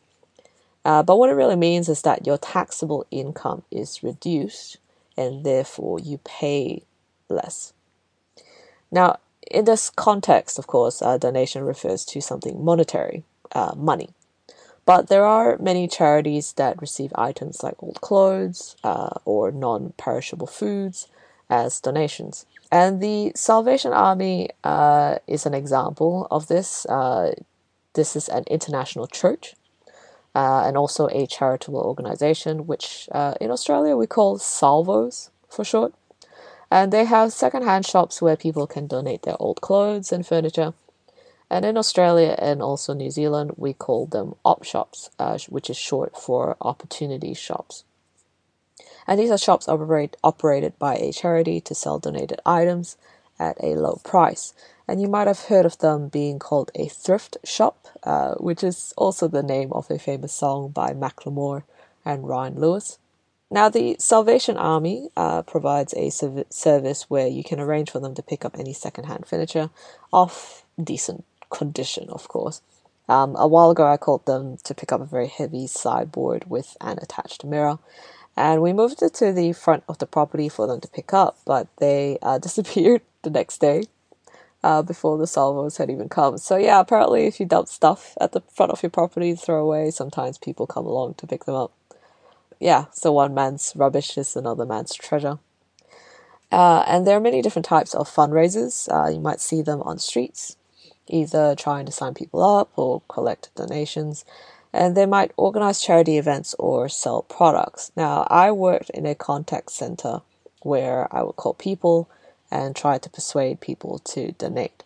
Uh, 0.85 1.03
but 1.03 1.17
what 1.17 1.31
it 1.31 1.35
really 1.35 1.57
means 1.57 1.89
is 1.89 2.03
that 2.03 2.27
your 2.27 2.37
taxable 2.37 3.07
income 3.11 3.63
is 3.71 4.03
reduced 4.03 4.77
and 5.17 5.43
therefore 5.43 5.99
you 5.99 6.19
pay 6.19 6.83
less. 7.31 7.73
Now, 8.91 9.21
in 9.51 9.65
this 9.65 9.89
context, 9.89 10.59
of 10.59 10.67
course, 10.67 11.01
a 11.01 11.19
donation 11.19 11.65
refers 11.65 12.05
to 12.07 12.21
something 12.21 12.63
monetary, 12.63 13.25
uh, 13.53 13.73
money. 13.75 14.11
But 14.85 15.09
there 15.09 15.25
are 15.25 15.57
many 15.59 15.89
charities 15.89 16.53
that 16.55 16.81
receive 16.81 17.13
items 17.15 17.63
like 17.63 17.83
old 17.83 18.03
clothes 18.03 18.77
uh, 18.85 19.15
or 19.25 19.51
non 19.51 19.95
perishable 19.97 20.47
foods 20.47 21.09
as 21.49 21.81
donations. 21.81 22.45
And 22.73 23.03
the 23.03 23.33
Salvation 23.37 23.93
Army 23.93 24.49
uh, 24.65 25.19
is 25.27 25.45
an 25.45 25.53
example 25.53 26.27
of 26.31 26.49
this. 26.49 26.87
Uh, 26.87 27.35
this 27.93 28.17
is 28.17 28.31
an 28.31 28.45
international 28.47 29.07
church 29.07 29.55
uh, 30.35 30.63
and 30.65 30.79
also 30.79 31.07
a 31.09 31.27
charitable 31.27 31.81
organization, 31.81 32.67
which 32.67 33.11
uh, 33.13 33.35
in 33.43 33.51
Australia 33.51 33.95
we 33.95 34.07
call 34.07 34.39
Salvos 34.39 35.31
for 35.51 35.67
short. 35.67 35.93
And 36.71 36.91
they 36.91 37.05
have 37.05 37.35
secondhand 37.35 37.85
shops 37.85 38.23
where 38.23 38.37
people 38.37 38.67
can 38.67 38.87
donate 38.87 39.25
their 39.25 39.37
old 39.39 39.61
clothes 39.61 40.11
and 40.11 40.27
furniture. 40.27 40.73
And 41.51 41.67
in 41.67 41.77
Australia 41.77 42.35
and 42.39 42.63
also 42.63 42.95
New 42.95 43.11
Zealand, 43.11 43.53
we 43.59 43.75
call 43.75 44.07
them 44.07 44.37
op 44.47 44.65
shops, 44.65 45.11
uh, 45.19 45.37
which 45.51 45.69
is 45.69 45.77
short 45.77 46.17
for 46.17 46.57
opportunity 46.63 47.35
shops. 47.35 47.85
And 49.07 49.19
these 49.19 49.31
are 49.31 49.39
shops 49.39 49.69
operate, 49.69 50.17
operated 50.23 50.79
by 50.79 50.95
a 50.97 51.13
charity 51.13 51.61
to 51.63 51.75
sell 51.75 51.99
donated 51.99 52.41
items 52.47 52.97
at 53.39 53.57
a 53.63 53.75
low 53.75 54.01
price. 54.05 54.55
And 54.87 55.01
you 55.01 55.09
might 55.09 55.27
have 55.27 55.47
heard 55.47 55.67
of 55.67 55.79
them 55.79 56.09
being 56.09 56.39
called 56.39 56.71
a 56.75 56.89
thrift 56.89 57.37
shop, 57.45 57.89
uh, 58.05 58.35
which 58.35 58.63
is 58.63 58.93
also 58.97 59.29
the 59.29 59.43
name 59.43 59.73
of 59.73 59.91
a 59.91 59.99
famous 59.99 60.33
song 60.33 60.71
by 60.71 60.93
Macklemore 60.93 61.65
and 62.05 62.29
Ryan 62.29 62.61
Lewis. 62.61 62.99
Now, 63.51 63.69
the 63.69 63.97
Salvation 63.99 64.57
Army 64.57 65.11
uh, 65.15 65.43
provides 65.43 65.93
a 65.95 66.11
service 66.11 67.11
where 67.11 67.27
you 67.27 67.45
can 67.45 67.61
arrange 67.61 67.91
for 67.91 68.01
them 68.01 68.15
to 68.15 68.23
pick 68.23 68.45
up 68.47 68.59
any 68.59 68.73
secondhand 68.73 69.27
furniture 69.27 69.69
of 70.11 70.65
decent 70.83 71.25
condition, 71.51 72.09
of 72.09 72.29
course. 72.29 72.63
Um, 73.09 73.37
a 73.37 73.47
while 73.47 73.71
ago, 73.71 73.87
I 73.87 73.99
called 73.99 74.25
them 74.25 74.57
to 74.65 74.75
pick 74.75 74.91
up 74.91 75.03
a 75.03 75.05
very 75.05 75.29
heavy 75.29 75.67
sideboard 75.67 76.49
with 76.49 76.79
an 76.81 76.99
attached 77.03 77.45
mirror, 77.45 77.79
and 78.37 78.63
we 78.63 78.73
moved 78.73 79.03
it 79.03 79.15
to 79.15 79.33
the 79.33 79.53
front 79.53 79.85
of 79.89 79.99
the 79.99 80.07
property 80.07 80.49
for 80.49 80.67
them 80.67 80.81
to 80.81 80.89
pick 80.89 81.13
up, 81.13 81.39
but 81.47 81.69
they 81.79 82.19
uh, 82.23 82.39
disappeared 82.47 83.03
the 83.23 83.31
next 83.31 83.61
day 83.61 83.85
uh, 84.65 84.83
before 84.83 85.19
the 85.19 85.27
salvos 85.27 85.79
had 85.79 85.91
even 85.91 86.09
come. 86.09 86.39
So, 86.39 86.57
yeah, 86.57 86.81
apparently, 86.81 87.27
if 87.27 87.41
you 87.41 87.47
dump 87.47 87.69
stuff 87.69 88.17
at 88.21 88.33
the 88.33 88.43
front 88.55 88.73
of 88.73 88.83
your 88.83 88.91
property 88.91 89.35
to 89.35 89.41
throw 89.41 89.63
away, 89.63 89.91
sometimes 89.91 90.39
people 90.39 90.67
come 90.67 90.87
along 90.87 91.15
to 91.15 91.27
pick 91.27 91.45
them 91.45 91.55
up 91.57 91.73
yeah, 92.63 92.85
so 92.93 93.11
one 93.13 93.35
man's 93.35 93.73
rubbish 93.75 94.17
is 94.17 94.37
another 94.37 94.65
man's 94.65 94.95
treasure. 94.95 95.41
Uh, 96.53 96.85
and 96.87 97.05
there 97.05 97.17
are 97.17 97.21
many 97.21 97.43
different 97.43 97.67
types 97.67 97.93
of 97.93 98.09
fundraisers. 98.09 98.89
Uh, 98.89 99.11
you 99.11 99.19
might 99.19 99.41
see 99.41 99.63
them 99.63 99.83
on 99.83 99.99
streets, 99.99 100.57
either 101.09 101.57
trying 101.57 101.87
to 101.87 101.93
sign 101.93 102.15
people 102.15 102.41
up 102.41 102.71
or 102.77 103.03
collect 103.09 103.51
donations. 103.57 104.25
And 104.73 104.97
they 104.97 105.07
might 105.07 105.33
organize 105.37 105.83
charity 105.83 106.17
events 106.17 106.55
or 106.59 106.89
sell 106.89 107.23
products. 107.23 107.93
Now, 107.97 108.27
I 108.31 108.51
worked 108.53 108.91
in 108.91 109.05
a 109.05 109.15
contact 109.15 109.71
center 109.71 110.23
where 110.63 111.15
I 111.15 111.23
would 111.23 111.37
call 111.37 111.55
people 111.55 112.09
and 112.51 112.75
try 112.75 112.99
to 112.99 113.11
persuade 113.11 113.61
people 113.61 113.99
to 113.99 114.33
donate. 114.33 114.83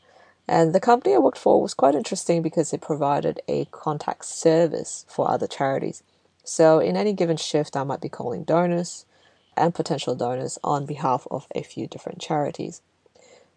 And 0.48 0.72
the 0.72 0.80
company 0.80 1.14
I 1.14 1.18
worked 1.18 1.38
for 1.38 1.60
was 1.60 1.74
quite 1.74 1.94
interesting 1.94 2.42
because 2.42 2.72
it 2.72 2.80
provided 2.80 3.40
a 3.48 3.64
contact 3.66 4.24
service 4.24 5.04
for 5.08 5.30
other 5.30 5.46
charities. 5.46 6.02
So, 6.44 6.78
in 6.78 6.96
any 6.96 7.12
given 7.12 7.36
shift, 7.36 7.76
I 7.76 7.82
might 7.82 8.00
be 8.00 8.08
calling 8.08 8.44
donors 8.44 9.04
and 9.56 9.74
potential 9.74 10.14
donors 10.14 10.58
on 10.62 10.86
behalf 10.86 11.26
of 11.30 11.46
a 11.54 11.62
few 11.62 11.88
different 11.88 12.20
charities. 12.20 12.82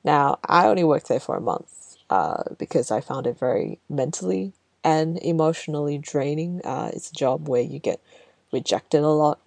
Now, 0.04 0.40
I 0.44 0.66
only 0.66 0.84
worked 0.84 1.08
there 1.08 1.20
for 1.20 1.36
a 1.36 1.42
month 1.42 1.98
uh, 2.10 2.44
because 2.58 2.90
I 2.90 3.02
found 3.02 3.28
it 3.28 3.38
very 3.38 3.80
mentally 3.90 4.54
and 4.84 5.18
emotionally 5.20 5.98
draining. 5.98 6.62
Uh, 6.64 6.92
it's 6.94 7.12
a 7.12 7.16
job 7.16 7.48
where 7.48 7.62
you 7.62 7.80
get 7.80 8.00
rejected 8.52 9.02
a 9.02 9.10
lot, 9.10 9.40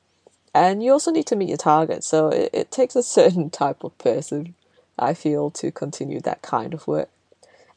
and 0.54 0.82
you 0.82 0.92
also 0.92 1.10
need 1.10 1.26
to 1.26 1.36
meet 1.36 1.48
your 1.48 1.58
target. 1.58 2.04
So, 2.04 2.28
it, 2.28 2.50
it 2.52 2.70
takes 2.70 2.96
a 2.96 3.02
certain 3.18 3.50
type 3.50 3.84
of 3.84 3.96
person, 3.98 4.54
I 4.98 5.14
feel, 5.14 5.50
to 5.52 5.70
continue 5.70 6.20
that 6.20 6.42
kind 6.42 6.74
of 6.74 6.86
work. 6.86 7.08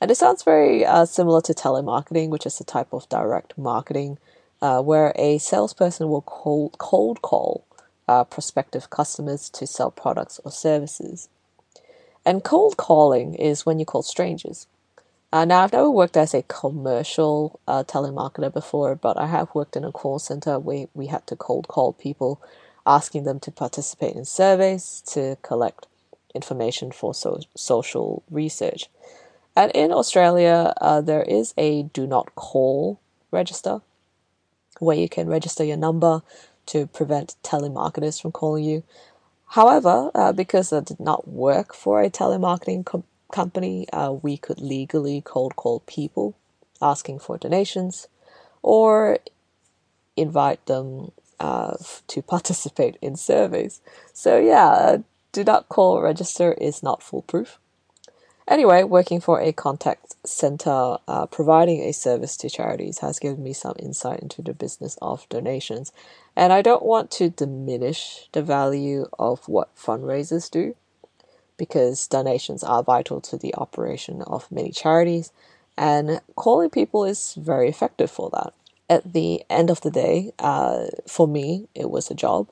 And 0.01 0.11
it 0.11 0.15
sounds 0.15 0.43
very 0.43 0.85
uh, 0.85 1.05
similar 1.05 1.41
to 1.41 1.53
telemarketing, 1.53 2.29
which 2.29 2.45
is 2.45 2.59
a 2.59 2.63
type 2.63 2.91
of 2.91 3.07
direct 3.09 3.57
marketing 3.57 4.17
uh, 4.61 4.81
where 4.81 5.13
a 5.15 5.37
salesperson 5.37 6.09
will 6.09 6.21
cold, 6.21 6.77
cold 6.77 7.21
call 7.21 7.65
uh, 8.07 8.23
prospective 8.23 8.89
customers 8.89 9.49
to 9.49 9.65
sell 9.65 9.91
products 9.91 10.39
or 10.43 10.51
services. 10.51 11.29
And 12.25 12.43
cold 12.43 12.77
calling 12.77 13.35
is 13.35 13.65
when 13.65 13.79
you 13.79 13.85
call 13.85 14.03
strangers. 14.03 14.67
Uh, 15.31 15.43
now, 15.45 15.63
I've 15.63 15.73
never 15.73 15.89
worked 15.89 16.15
as 16.17 16.33
a 16.33 16.43
commercial 16.43 17.59
uh, 17.67 17.83
telemarketer 17.83 18.53
before, 18.53 18.95
but 18.95 19.17
I 19.17 19.27
have 19.27 19.53
worked 19.53 19.75
in 19.75 19.83
a 19.83 19.91
call 19.91 20.19
center 20.19 20.59
where 20.59 20.87
we 20.93 21.07
had 21.07 21.27
to 21.27 21.35
cold 21.35 21.67
call 21.67 21.93
people, 21.93 22.41
asking 22.85 23.25
them 23.25 23.39
to 23.41 23.51
participate 23.51 24.15
in 24.15 24.25
surveys 24.25 25.03
to 25.07 25.37
collect 25.41 25.87
information 26.33 26.91
for 26.91 27.13
so- 27.13 27.41
social 27.55 28.23
research. 28.29 28.89
And 29.55 29.71
in 29.73 29.91
Australia, 29.91 30.73
uh, 30.79 31.01
there 31.01 31.23
is 31.23 31.53
a 31.57 31.83
do 31.83 32.07
not 32.07 32.35
call 32.35 32.99
register 33.31 33.81
where 34.79 34.97
you 34.97 35.09
can 35.09 35.27
register 35.27 35.63
your 35.63 35.77
number 35.77 36.21
to 36.67 36.87
prevent 36.87 37.35
telemarketers 37.43 38.21
from 38.21 38.31
calling 38.31 38.63
you. 38.63 38.83
However, 39.47 40.11
uh, 40.15 40.33
because 40.33 40.73
I 40.73 40.81
did 40.81 40.99
not 40.99 41.27
work 41.27 41.73
for 41.73 42.01
a 42.01 42.09
telemarketing 42.09 42.85
com- 42.85 43.03
company, 43.31 43.87
uh, 43.91 44.13
we 44.21 44.37
could 44.37 44.61
legally 44.61 45.21
cold 45.21 45.55
call 45.55 45.81
people 45.81 46.35
asking 46.81 47.19
for 47.19 47.37
donations 47.37 48.07
or 48.61 49.19
invite 50.15 50.65
them 50.65 51.11
uh, 51.39 51.75
to 52.07 52.21
participate 52.35 52.97
in 53.01 53.15
surveys. 53.15 53.81
So, 54.13 54.39
yeah, 54.39 54.97
do 55.31 55.43
not 55.43 55.69
call 55.69 56.01
register 56.01 56.53
is 56.53 56.81
not 56.81 57.03
foolproof. 57.03 57.59
Anyway, 58.47 58.83
working 58.83 59.19
for 59.19 59.41
a 59.41 59.51
contact 59.51 60.15
center 60.23 60.97
uh, 61.07 61.25
providing 61.25 61.81
a 61.81 61.91
service 61.91 62.37
to 62.37 62.47
charities 62.47 62.99
has 62.99 63.17
given 63.17 63.41
me 63.41 63.53
some 63.53 63.75
insight 63.79 64.19
into 64.19 64.43
the 64.43 64.53
business 64.53 64.97
of 65.01 65.27
donations. 65.29 65.91
And 66.35 66.53
I 66.53 66.61
don't 66.61 66.85
want 66.85 67.09
to 67.11 67.31
diminish 67.31 68.29
the 68.33 68.43
value 68.43 69.07
of 69.17 69.47
what 69.47 69.75
fundraisers 69.75 70.49
do 70.49 70.75
because 71.57 72.07
donations 72.07 72.63
are 72.63 72.83
vital 72.83 73.21
to 73.21 73.37
the 73.37 73.53
operation 73.55 74.21
of 74.23 74.51
many 74.51 74.71
charities, 74.71 75.31
and 75.77 76.21
calling 76.35 76.69
people 76.69 77.05
is 77.05 77.33
very 77.35 77.69
effective 77.69 78.11
for 78.11 78.29
that. 78.31 78.53
At 78.89 79.13
the 79.13 79.43
end 79.49 79.69
of 79.69 79.81
the 79.81 79.91
day, 79.91 80.31
uh, 80.39 80.85
for 81.07 81.27
me, 81.27 81.67
it 81.73 81.89
was 81.89 82.09
a 82.11 82.15
job. 82.15 82.49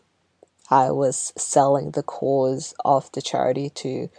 I 0.70 0.92
was 0.92 1.34
selling 1.38 1.92
the 1.92 2.04
cause 2.04 2.74
of 2.84 3.12
the 3.12 3.22
charity 3.22 3.70
to 3.70 4.10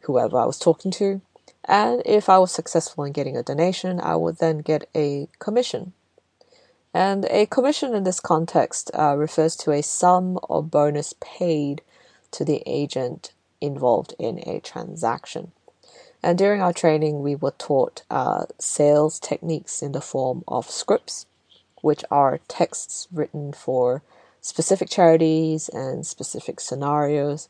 whoever 0.00 0.38
I 0.38 0.44
was 0.44 0.58
talking 0.58 0.90
to. 0.92 1.22
And 1.64 2.02
if 2.04 2.28
I 2.28 2.38
was 2.38 2.52
successful 2.52 3.04
in 3.04 3.12
getting 3.12 3.36
a 3.36 3.42
donation, 3.42 4.00
I 4.00 4.16
would 4.16 4.38
then 4.38 4.58
get 4.58 4.88
a 4.94 5.28
commission. 5.38 5.94
And 6.92 7.26
a 7.30 7.46
commission 7.46 7.94
in 7.94 8.04
this 8.04 8.20
context 8.20 8.90
uh, 8.96 9.16
refers 9.16 9.56
to 9.56 9.72
a 9.72 9.82
sum 9.82 10.38
or 10.44 10.62
bonus 10.62 11.14
paid 11.20 11.82
to 12.32 12.44
the 12.44 12.62
agent 12.66 13.32
involved 13.64 14.14
in 14.18 14.38
a 14.48 14.60
transaction. 14.60 15.52
And 16.22 16.38
during 16.38 16.62
our 16.62 16.72
training, 16.72 17.22
we 17.22 17.34
were 17.34 17.54
taught 17.58 18.02
uh, 18.10 18.46
sales 18.58 19.20
techniques 19.20 19.82
in 19.82 19.92
the 19.92 20.00
form 20.00 20.42
of 20.48 20.70
scripts, 20.70 21.26
which 21.82 22.02
are 22.10 22.40
texts 22.48 23.08
written 23.12 23.52
for 23.52 24.02
specific 24.40 24.88
charities 24.88 25.68
and 25.68 26.06
specific 26.06 26.60
scenarios. 26.60 27.48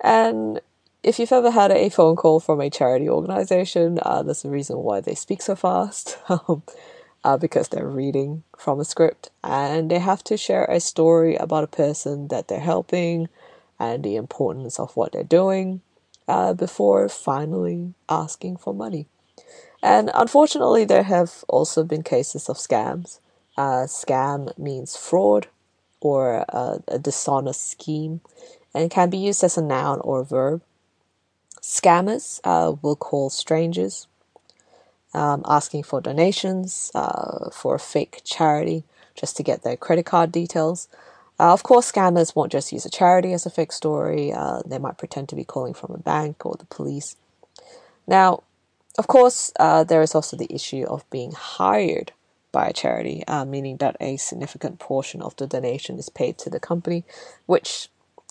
And 0.00 0.60
if 1.02 1.18
you've 1.18 1.32
ever 1.32 1.50
had 1.50 1.70
a 1.70 1.88
phone 1.88 2.16
call 2.16 2.40
from 2.40 2.60
a 2.60 2.68
charity 2.68 3.08
organization, 3.08 3.98
uh, 4.02 4.22
there's 4.22 4.44
a 4.44 4.50
reason 4.50 4.78
why 4.78 5.00
they 5.00 5.14
speak 5.14 5.42
so 5.42 5.56
fast. 5.56 6.18
Um, 6.28 6.62
uh, 7.24 7.36
because 7.36 7.68
they're 7.68 7.86
reading 7.86 8.42
from 8.56 8.80
a 8.80 8.84
script 8.84 9.30
and 9.42 9.90
they 9.90 9.98
have 9.98 10.22
to 10.24 10.36
share 10.36 10.64
a 10.66 10.80
story 10.80 11.36
about 11.36 11.64
a 11.64 11.68
person 11.68 12.28
that 12.28 12.48
they're 12.48 12.60
helping 12.60 13.28
and 13.78 14.02
the 14.02 14.16
importance 14.16 14.78
of 14.78 14.96
what 14.96 15.12
they're 15.12 15.22
doing 15.22 15.80
uh, 16.26 16.52
before 16.52 17.08
finally 17.08 17.94
asking 18.08 18.56
for 18.56 18.74
money. 18.74 19.06
And 19.82 20.10
unfortunately, 20.14 20.84
there 20.84 21.04
have 21.04 21.44
also 21.48 21.84
been 21.84 22.02
cases 22.02 22.48
of 22.48 22.56
scams. 22.56 23.20
Uh, 23.56 23.86
scam 23.86 24.56
means 24.58 24.96
fraud 24.96 25.48
or 26.00 26.44
a, 26.48 26.80
a 26.88 26.98
dishonest 26.98 27.68
scheme 27.70 28.20
and 28.74 28.90
can 28.90 29.10
be 29.10 29.18
used 29.18 29.42
as 29.42 29.56
a 29.56 29.62
noun 29.62 30.00
or 30.00 30.20
a 30.20 30.24
verb. 30.24 30.62
Scammers 31.62 32.40
uh, 32.44 32.74
will 32.82 32.96
call 32.96 33.30
strangers 33.30 34.06
um, 35.14 35.42
asking 35.46 35.82
for 35.82 36.00
donations 36.00 36.90
uh, 36.94 37.50
for 37.50 37.74
a 37.74 37.80
fake 37.80 38.20
charity 38.24 38.84
just 39.14 39.36
to 39.36 39.42
get 39.42 39.62
their 39.62 39.76
credit 39.76 40.06
card 40.06 40.30
details. 40.30 40.88
Uh, 41.40 41.52
of 41.52 41.62
course, 41.62 41.90
scammers 41.92 42.34
won't 42.34 42.52
just 42.52 42.72
use 42.72 42.84
a 42.84 42.90
charity 42.90 43.32
as 43.32 43.46
a 43.46 43.50
fake 43.50 43.72
story, 43.72 44.32
uh, 44.32 44.60
they 44.66 44.78
might 44.78 44.98
pretend 44.98 45.28
to 45.28 45.36
be 45.36 45.44
calling 45.44 45.74
from 45.74 45.92
a 45.92 45.98
bank 45.98 46.44
or 46.44 46.56
the 46.58 46.66
police. 46.66 47.16
Now, 48.06 48.42
of 48.98 49.06
course, 49.06 49.52
uh, 49.60 49.84
there 49.84 50.02
is 50.02 50.14
also 50.14 50.36
the 50.36 50.52
issue 50.52 50.84
of 50.88 51.08
being 51.10 51.32
hired 51.32 52.12
by 52.50 52.66
a 52.66 52.72
charity, 52.72 53.22
uh, 53.28 53.44
meaning 53.44 53.76
that 53.76 53.96
a 54.00 54.16
significant 54.16 54.80
portion 54.80 55.22
of 55.22 55.36
the 55.36 55.46
donation 55.46 55.98
is 55.98 56.08
paid 56.08 56.38
to 56.38 56.50
the 56.50 56.58
company, 56.58 57.04
which 57.46 57.88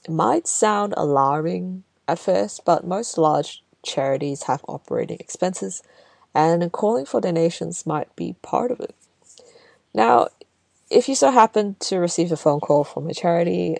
might 0.09 0.47
sound 0.47 0.93
alarming 0.97 1.83
at 2.07 2.19
first, 2.19 2.65
but 2.65 2.85
most 2.85 3.17
large 3.17 3.63
charities 3.83 4.43
have 4.43 4.65
operating 4.67 5.17
expenses 5.19 5.81
and 6.33 6.71
calling 6.71 7.05
for 7.05 7.21
donations 7.21 7.85
might 7.85 8.13
be 8.15 8.35
part 8.41 8.71
of 8.71 8.79
it. 8.79 8.93
Now, 9.93 10.27
if 10.89 11.09
you 11.09 11.15
so 11.15 11.31
happen 11.31 11.75
to 11.81 11.97
receive 11.97 12.31
a 12.31 12.37
phone 12.37 12.59
call 12.59 12.83
from 12.83 13.09
a 13.09 13.13
charity, 13.13 13.77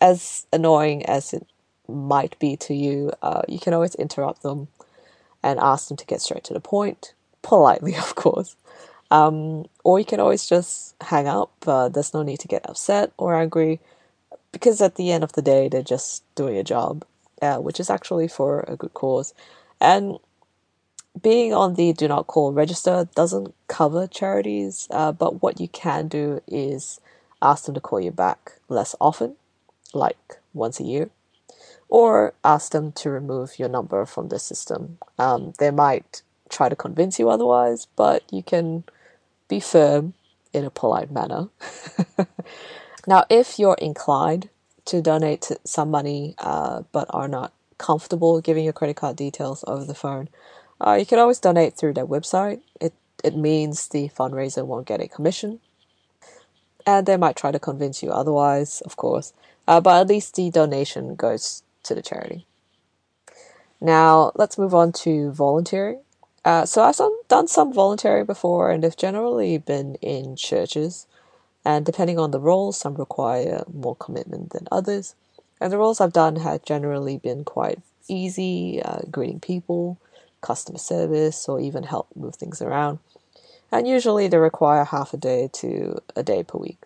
as 0.00 0.46
annoying 0.52 1.04
as 1.06 1.32
it 1.32 1.46
might 1.88 2.38
be 2.38 2.56
to 2.56 2.74
you, 2.74 3.12
uh, 3.22 3.42
you 3.48 3.58
can 3.58 3.74
always 3.74 3.94
interrupt 3.96 4.42
them 4.42 4.68
and 5.42 5.58
ask 5.58 5.88
them 5.88 5.96
to 5.96 6.06
get 6.06 6.20
straight 6.20 6.44
to 6.44 6.54
the 6.54 6.60
point, 6.60 7.14
politely, 7.42 7.94
of 7.96 8.14
course. 8.14 8.56
Um, 9.10 9.64
or 9.84 9.98
you 9.98 10.04
can 10.04 10.20
always 10.20 10.46
just 10.46 10.94
hang 11.00 11.26
up. 11.26 11.50
Uh, 11.66 11.88
there's 11.88 12.12
no 12.12 12.22
need 12.22 12.40
to 12.40 12.48
get 12.48 12.68
upset 12.68 13.12
or 13.16 13.34
angry 13.34 13.80
because 14.52 14.80
at 14.80 14.96
the 14.96 15.10
end 15.12 15.24
of 15.24 15.32
the 15.32 15.42
day, 15.42 15.68
they're 15.68 15.82
just 15.82 16.22
doing 16.34 16.56
a 16.56 16.64
job, 16.64 17.04
uh, 17.40 17.56
which 17.56 17.80
is 17.80 17.90
actually 17.90 18.28
for 18.28 18.64
a 18.68 18.76
good 18.76 18.94
cause. 18.94 19.34
And 19.80 20.18
being 21.22 21.52
on 21.52 21.74
the 21.74 21.92
do 21.92 22.08
not 22.08 22.26
call 22.26 22.52
register 22.52 23.08
doesn't 23.14 23.54
cover 23.66 24.06
charities, 24.06 24.88
uh, 24.90 25.12
but 25.12 25.42
what 25.42 25.60
you 25.60 25.68
can 25.68 26.08
do 26.08 26.40
is 26.46 27.00
ask 27.40 27.64
them 27.64 27.74
to 27.74 27.80
call 27.80 28.00
you 28.00 28.10
back 28.10 28.52
less 28.68 28.94
often, 29.00 29.36
like 29.94 30.38
once 30.52 30.80
a 30.80 30.84
year, 30.84 31.10
or 31.88 32.34
ask 32.44 32.72
them 32.72 32.92
to 32.92 33.10
remove 33.10 33.58
your 33.58 33.68
number 33.68 34.04
from 34.04 34.28
the 34.28 34.38
system. 34.38 34.98
Um, 35.18 35.52
they 35.58 35.70
might 35.70 36.22
try 36.48 36.68
to 36.68 36.76
convince 36.76 37.18
you 37.18 37.28
otherwise, 37.30 37.86
but 37.96 38.22
you 38.30 38.42
can 38.42 38.84
be 39.48 39.60
firm 39.60 40.14
in 40.52 40.64
a 40.64 40.70
polite 40.70 41.10
manner. 41.10 41.48
now, 43.06 43.24
if 43.30 43.58
you're 43.58 43.78
inclined 43.80 44.48
to 44.86 45.02
donate 45.02 45.50
some 45.64 45.90
money 45.90 46.34
uh, 46.38 46.82
but 46.92 47.06
are 47.10 47.28
not 47.28 47.52
comfortable 47.76 48.40
giving 48.40 48.64
your 48.64 48.72
credit 48.72 48.96
card 48.96 49.16
details 49.16 49.64
over 49.66 49.84
the 49.84 49.94
phone, 49.94 50.28
uh, 50.84 50.94
you 50.94 51.06
can 51.06 51.18
always 51.18 51.40
donate 51.40 51.76
through 51.76 51.94
their 51.94 52.06
website. 52.06 52.60
It 52.80 52.94
it 53.24 53.36
means 53.36 53.88
the 53.88 54.08
fundraiser 54.08 54.64
won't 54.64 54.86
get 54.86 55.00
a 55.00 55.08
commission, 55.08 55.60
and 56.86 57.06
they 57.06 57.16
might 57.16 57.36
try 57.36 57.50
to 57.50 57.58
convince 57.58 58.02
you 58.02 58.10
otherwise, 58.10 58.80
of 58.82 58.96
course. 58.96 59.32
Uh, 59.66 59.80
but 59.80 60.00
at 60.00 60.08
least 60.08 60.34
the 60.34 60.50
donation 60.50 61.14
goes 61.14 61.62
to 61.82 61.94
the 61.94 62.02
charity. 62.02 62.46
Now 63.80 64.32
let's 64.34 64.58
move 64.58 64.74
on 64.74 64.92
to 65.04 65.30
volunteering. 65.32 66.00
Uh, 66.44 66.64
so 66.64 66.82
I've 66.82 66.96
done, 67.28 67.48
some 67.48 67.72
volunteering 67.72 68.24
before, 68.24 68.70
and 68.70 68.82
they've 68.82 68.96
generally 68.96 69.58
been 69.58 69.96
in 69.96 70.36
churches. 70.36 71.06
And 71.64 71.84
depending 71.84 72.18
on 72.18 72.30
the 72.30 72.40
roles, 72.40 72.78
some 72.78 72.94
require 72.94 73.64
more 73.72 73.96
commitment 73.96 74.50
than 74.50 74.66
others. 74.72 75.14
And 75.60 75.72
the 75.72 75.76
roles 75.76 76.00
I've 76.00 76.12
done 76.12 76.36
have 76.36 76.64
generally 76.64 77.18
been 77.18 77.44
quite 77.44 77.80
easy, 78.08 78.80
uh, 78.82 79.00
greeting 79.10 79.40
people, 79.40 79.98
customer 80.40 80.78
service, 80.78 81.48
or 81.48 81.60
even 81.60 81.84
help 81.84 82.08
move 82.14 82.36
things 82.36 82.62
around. 82.62 82.98
And 83.70 83.86
usually 83.86 84.28
they 84.28 84.38
require 84.38 84.84
half 84.84 85.12
a 85.12 85.16
day 85.16 85.48
to 85.54 85.98
a 86.16 86.22
day 86.22 86.42
per 86.42 86.58
week. 86.58 86.78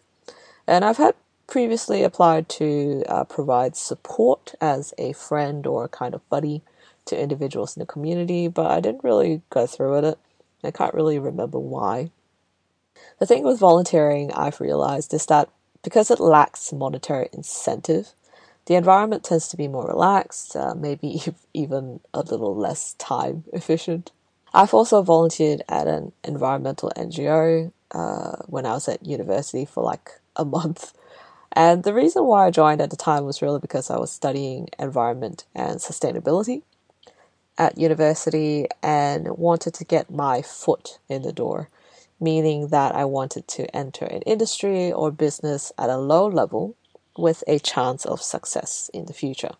And 0.66 0.84
I've 0.84 0.96
had 0.96 1.14
previously 1.46 2.02
applied 2.02 2.48
to 2.48 3.04
uh, 3.08 3.24
provide 3.24 3.76
support 3.76 4.54
as 4.60 4.94
a 4.98 5.12
friend 5.12 5.66
or 5.66 5.84
a 5.84 5.88
kind 5.88 6.14
of 6.14 6.28
buddy 6.28 6.62
to 7.04 7.20
individuals 7.20 7.76
in 7.76 7.80
the 7.80 7.86
community, 7.86 8.48
but 8.48 8.70
I 8.70 8.80
didn't 8.80 9.04
really 9.04 9.42
go 9.50 9.66
through 9.66 9.92
with 9.92 10.04
it. 10.04 10.18
I 10.64 10.70
can't 10.70 10.94
really 10.94 11.18
remember 11.18 11.58
why. 11.58 12.10
The 13.18 13.26
thing 13.26 13.42
with 13.44 13.58
volunteering, 13.58 14.32
I've 14.32 14.60
realized, 14.60 15.12
is 15.12 15.26
that 15.26 15.48
because 15.82 16.10
it 16.10 16.20
lacks 16.20 16.72
monetary 16.72 17.28
incentive, 17.32 18.14
the 18.66 18.74
environment 18.74 19.24
tends 19.24 19.48
to 19.48 19.56
be 19.56 19.68
more 19.68 19.86
relaxed, 19.86 20.54
uh, 20.56 20.74
maybe 20.74 21.20
even 21.54 22.00
a 22.14 22.20
little 22.20 22.54
less 22.54 22.94
time 22.94 23.44
efficient. 23.52 24.12
I've 24.54 24.74
also 24.74 25.02
volunteered 25.02 25.62
at 25.68 25.86
an 25.86 26.12
environmental 26.24 26.92
NGO 26.96 27.72
uh, 27.90 28.36
when 28.46 28.66
I 28.66 28.72
was 28.72 28.88
at 28.88 29.04
university 29.04 29.64
for 29.64 29.82
like 29.82 30.10
a 30.36 30.44
month. 30.56 30.92
And 31.54 31.84
the 31.84 31.92
reason 31.92 32.24
why 32.24 32.46
I 32.46 32.50
joined 32.50 32.80
at 32.80 32.90
the 32.90 32.96
time 32.96 33.24
was 33.24 33.42
really 33.42 33.60
because 33.60 33.90
I 33.90 33.98
was 33.98 34.10
studying 34.10 34.68
environment 34.78 35.44
and 35.54 35.78
sustainability 35.80 36.62
at 37.58 37.76
university 37.76 38.66
and 38.82 39.28
wanted 39.36 39.74
to 39.74 39.84
get 39.84 40.10
my 40.10 40.40
foot 40.40 40.98
in 41.10 41.22
the 41.22 41.32
door, 41.32 41.68
meaning 42.18 42.68
that 42.68 42.94
I 42.94 43.04
wanted 43.04 43.46
to 43.48 43.76
enter 43.76 44.06
an 44.06 44.22
industry 44.22 44.90
or 44.90 45.10
business 45.10 45.72
at 45.76 45.90
a 45.90 45.98
low 45.98 46.26
level 46.26 46.74
with 47.16 47.44
a 47.46 47.58
chance 47.58 48.04
of 48.04 48.22
success 48.22 48.90
in 48.92 49.06
the 49.06 49.12
future. 49.12 49.52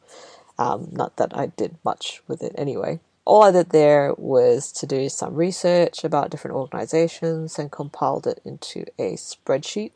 Um, 0.59 0.89
not 0.93 1.17
that 1.17 1.37
I 1.37 1.47
did 1.47 1.77
much 1.85 2.23
with 2.29 2.43
it 2.43 2.55
anyway. 2.57 3.01
All 3.25 3.45
I 3.45 3.53
did 3.53 3.71
there 3.71 4.15
was 4.17 4.73
to 4.73 4.87
do 4.87 5.09
some 5.09 5.35
research 5.35 6.05
about 6.05 6.31
different 6.31 6.57
organizations 6.57 7.59
and 7.59 7.71
compiled 7.71 8.27
it 8.27 8.41
into 8.45 8.85
a 8.99 9.15
spreadsheet. 9.15 9.93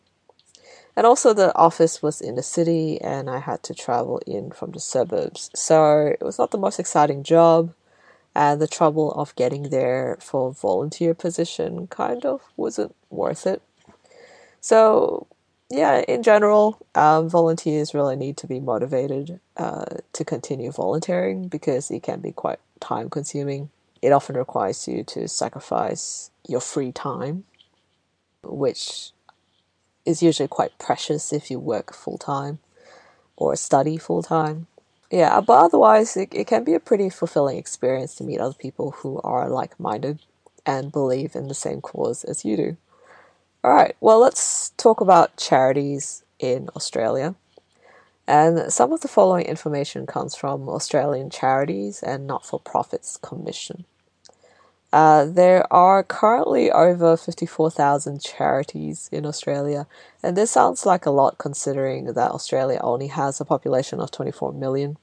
And 0.97 1.07
also, 1.07 1.35
the 1.35 1.55
office 1.55 2.03
was 2.03 2.23
in 2.23 2.37
the 2.37 2.43
city, 2.43 2.99
and 3.03 3.29
I 3.29 3.41
had 3.41 3.63
to 3.65 3.75
travel 3.75 4.19
in 4.27 4.51
from 4.51 4.71
the 4.71 4.81
suburbs. 4.81 5.51
So 5.55 6.07
it 6.07 6.25
was 6.25 6.39
not 6.39 6.53
the 6.53 6.59
most 6.59 6.81
exciting 6.81 7.23
job, 7.23 7.75
and 8.35 8.63
the 8.63 8.69
trouble 8.69 9.13
of 9.13 9.35
getting 9.37 9.65
there 9.71 10.17
for 10.21 10.49
a 10.49 10.53
volunteer 10.53 11.13
position 11.13 11.87
kind 11.89 12.25
of 12.25 12.41
wasn't 12.57 12.95
worth 13.11 13.47
it. 13.47 13.61
So 14.61 15.27
yeah, 15.71 16.05
in 16.07 16.23
general, 16.23 16.79
um, 16.95 17.29
volunteers 17.29 17.95
really 17.95 18.17
need 18.17 18.37
to 18.39 18.47
be 18.47 18.61
motivated 18.61 19.41
uh, 19.57 19.85
to 20.13 20.25
continue 20.25 20.71
volunteering 20.71 21.49
because 21.49 21.91
it 21.91 22.03
can 22.03 22.21
be 22.21 22.33
quite 22.33 22.61
time 22.81 23.11
consuming. 23.11 23.71
It 24.01 24.13
often 24.13 24.37
requires 24.37 24.87
you 24.87 25.03
to 25.05 25.27
sacrifice 25.27 26.31
your 26.47 26.61
free 26.61 26.93
time, 26.93 27.45
which 28.43 29.11
is 30.05 30.23
usually 30.23 30.49
quite 30.49 30.79
precious 30.79 31.33
if 31.33 31.51
you 31.51 31.59
work 31.59 31.93
full 31.93 32.19
time 32.19 32.61
or 33.37 33.57
study 33.57 33.97
full 33.97 34.23
time. 34.23 34.69
Yeah, 35.11 35.41
but 35.41 35.65
otherwise, 35.65 36.17
it, 36.17 36.31
it 36.33 36.47
can 36.47 36.65
be 36.65 36.75
a 36.75 36.81
pretty 36.81 37.11
fulfilling 37.11 37.59
experience 37.59 38.15
to 38.17 38.25
meet 38.25 38.41
other 38.41 38.55
people 38.55 38.93
who 38.93 39.21
are 39.23 39.49
like 39.49 39.79
minded 39.79 40.21
and 40.65 40.93
believe 40.93 41.37
in 41.37 41.49
the 41.49 41.55
same 41.55 41.81
cause 41.81 42.25
as 42.25 42.45
you 42.45 42.57
do. 42.57 42.77
All 43.67 43.75
right, 43.75 43.97
well, 44.01 44.21
let's 44.21 44.71
talk 44.77 45.01
about 45.01 45.37
charities 45.37 46.23
in 46.39 46.69
Australia. 46.77 47.35
And 48.25 48.73
some 48.73 48.93
of 48.93 49.01
the 49.01 49.09
following 49.09 49.45
information 49.45 50.07
comes 50.07 50.37
from 50.37 50.69
Australian 50.69 51.31
Charities 51.31 52.01
and 52.01 52.29
Not 52.29 52.47
for 52.47 52.61
Profits 52.61 53.17
Commission. 53.17 53.85
Uh, 54.93 55.25
there 55.25 55.67
are 55.75 56.05
currently 56.05 56.71
over 56.71 57.17
54,000 57.17 58.23
charities 58.23 59.09
in 59.11 59.27
Australia, 59.27 59.89
and 60.23 60.37
this 60.37 60.53
sounds 60.53 60.87
like 60.87 61.05
a 61.05 61.11
lot 61.11 61.39
considering 61.39 62.15
that 62.15 62.31
Australia 62.31 62.79
only 62.85 63.09
has 63.09 63.41
a 63.41 63.45
population 63.45 63.99
of 63.99 64.13
24 64.13 64.53
million. 64.53 64.97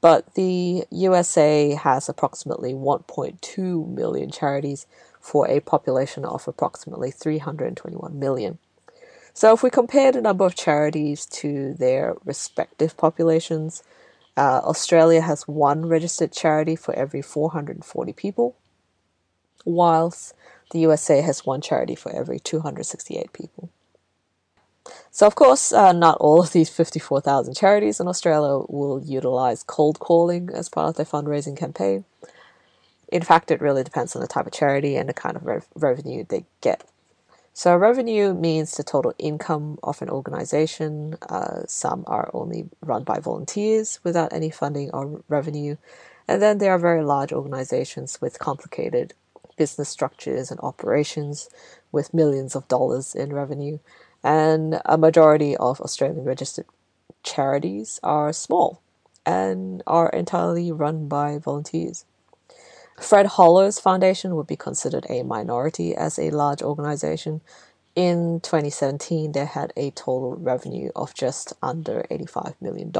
But 0.00 0.34
the 0.34 0.84
USA 0.90 1.74
has 1.74 2.08
approximately 2.08 2.74
1.2 2.74 3.88
million 3.88 4.32
charities, 4.32 4.86
for 5.30 5.42
a 5.48 5.60
population 5.60 6.24
of 6.24 6.48
approximately 6.48 7.10
321 7.10 8.18
million. 8.18 8.58
So, 9.34 9.52
if 9.54 9.62
we 9.62 9.70
compare 9.70 10.10
the 10.12 10.20
number 10.28 10.44
of 10.46 10.54
charities 10.54 11.26
to 11.40 11.74
their 11.74 12.04
respective 12.24 12.92
populations, 12.96 13.82
Uh, 14.38 14.60
Australia 14.62 15.20
has 15.20 15.48
one 15.48 15.86
registered 15.86 16.30
charity 16.30 16.76
for 16.76 16.94
every 16.94 17.20
440 17.20 18.12
people, 18.12 18.54
whilst 19.64 20.32
the 20.70 20.78
USA 20.78 21.20
has 21.22 21.44
one 21.44 21.60
charity 21.60 21.96
for 21.96 22.14
every 22.14 22.38
268 22.38 23.32
people. 23.32 23.68
So, 25.10 25.26
of 25.26 25.34
course, 25.34 25.72
uh, 25.72 25.92
not 25.92 26.18
all 26.20 26.40
of 26.40 26.52
these 26.52 26.70
54,000 26.70 27.54
charities 27.54 27.98
in 27.98 28.06
Australia 28.06 28.64
will 28.68 29.02
utilize 29.02 29.64
cold 29.64 29.98
calling 29.98 30.50
as 30.54 30.68
part 30.68 30.90
of 30.90 30.94
their 30.94 31.12
fundraising 31.14 31.56
campaign. 31.56 32.04
In 33.10 33.22
fact, 33.22 33.50
it 33.50 33.60
really 33.60 33.84
depends 33.84 34.14
on 34.14 34.22
the 34.22 34.28
type 34.28 34.46
of 34.46 34.52
charity 34.52 34.96
and 34.96 35.08
the 35.08 35.14
kind 35.14 35.36
of 35.36 35.44
rev- 35.44 35.66
revenue 35.74 36.24
they 36.28 36.44
get. 36.60 36.84
So, 37.54 37.74
revenue 37.74 38.34
means 38.34 38.76
the 38.76 38.84
total 38.84 39.14
income 39.18 39.78
of 39.82 40.00
an 40.00 40.10
organization. 40.10 41.16
Uh, 41.28 41.62
some 41.66 42.04
are 42.06 42.30
only 42.32 42.68
run 42.80 43.02
by 43.02 43.18
volunteers 43.18 43.98
without 44.04 44.32
any 44.32 44.50
funding 44.50 44.90
or 44.92 45.22
revenue. 45.28 45.76
And 46.28 46.40
then 46.40 46.58
there 46.58 46.72
are 46.72 46.78
very 46.78 47.02
large 47.02 47.32
organizations 47.32 48.20
with 48.20 48.38
complicated 48.38 49.14
business 49.56 49.88
structures 49.88 50.50
and 50.50 50.60
operations 50.60 51.48
with 51.90 52.14
millions 52.14 52.54
of 52.54 52.68
dollars 52.68 53.14
in 53.14 53.32
revenue. 53.32 53.78
And 54.22 54.80
a 54.84 54.98
majority 54.98 55.56
of 55.56 55.80
Australian 55.80 56.24
registered 56.24 56.66
charities 57.22 57.98
are 58.02 58.32
small 58.32 58.80
and 59.26 59.82
are 59.86 60.10
entirely 60.10 60.70
run 60.70 61.08
by 61.08 61.38
volunteers. 61.38 62.04
Fred 63.00 63.26
Hollows 63.26 63.78
Foundation 63.78 64.36
would 64.36 64.46
be 64.46 64.56
considered 64.56 65.06
a 65.08 65.22
minority 65.22 65.94
as 65.94 66.18
a 66.18 66.30
large 66.30 66.62
organization. 66.62 67.40
In 67.94 68.40
2017, 68.40 69.32
they 69.32 69.44
had 69.44 69.72
a 69.76 69.90
total 69.90 70.36
revenue 70.36 70.90
of 70.94 71.14
just 71.14 71.52
under 71.62 72.06
$85 72.10 72.54
million. 72.60 72.92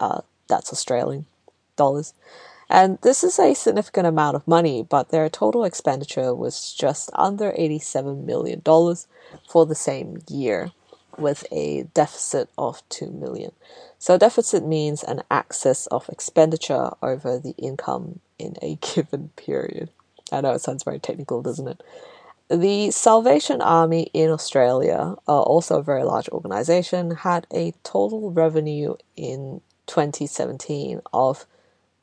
Uh, 0.00 0.20
that's 0.48 0.72
Australian 0.72 1.26
dollars. 1.76 2.14
And 2.68 2.98
this 3.02 3.24
is 3.24 3.38
a 3.38 3.54
significant 3.54 4.06
amount 4.06 4.36
of 4.36 4.46
money, 4.46 4.86
but 4.88 5.08
their 5.08 5.28
total 5.28 5.64
expenditure 5.64 6.32
was 6.34 6.72
just 6.72 7.10
under 7.14 7.50
$87 7.52 8.24
million 8.24 8.62
for 9.48 9.66
the 9.66 9.74
same 9.74 10.22
year 10.30 10.70
with 11.18 11.44
a 11.50 11.82
deficit 11.94 12.48
of 12.56 12.88
2 12.88 13.10
million. 13.10 13.52
So 13.98 14.16
deficit 14.16 14.64
means 14.64 15.02
an 15.02 15.22
excess 15.30 15.86
of 15.88 16.08
expenditure 16.08 16.90
over 17.02 17.38
the 17.38 17.54
income 17.58 18.20
in 18.40 18.56
a 18.62 18.76
given 18.94 19.30
period. 19.36 19.90
I 20.32 20.40
know 20.40 20.52
it 20.52 20.60
sounds 20.60 20.84
very 20.84 20.98
technical, 20.98 21.42
doesn't 21.42 21.68
it? 21.68 21.82
The 22.48 22.90
Salvation 22.90 23.60
Army 23.60 24.10
in 24.12 24.30
Australia, 24.30 25.14
uh, 25.28 25.40
also 25.40 25.78
a 25.78 25.82
very 25.84 26.02
large 26.02 26.28
organization, 26.30 27.12
had 27.12 27.46
a 27.52 27.72
total 27.84 28.32
revenue 28.32 28.96
in 29.14 29.60
2017 29.86 31.00
of 31.12 31.46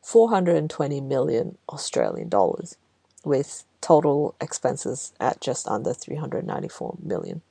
420 0.01 1.01
million 1.01 1.57
Australian 1.67 2.29
dollars, 2.29 2.77
with 3.25 3.65
total 3.81 4.35
expenses 4.39 5.11
at 5.19 5.41
just 5.41 5.67
under 5.67 5.93
394 5.93 6.97
million. 7.03 7.41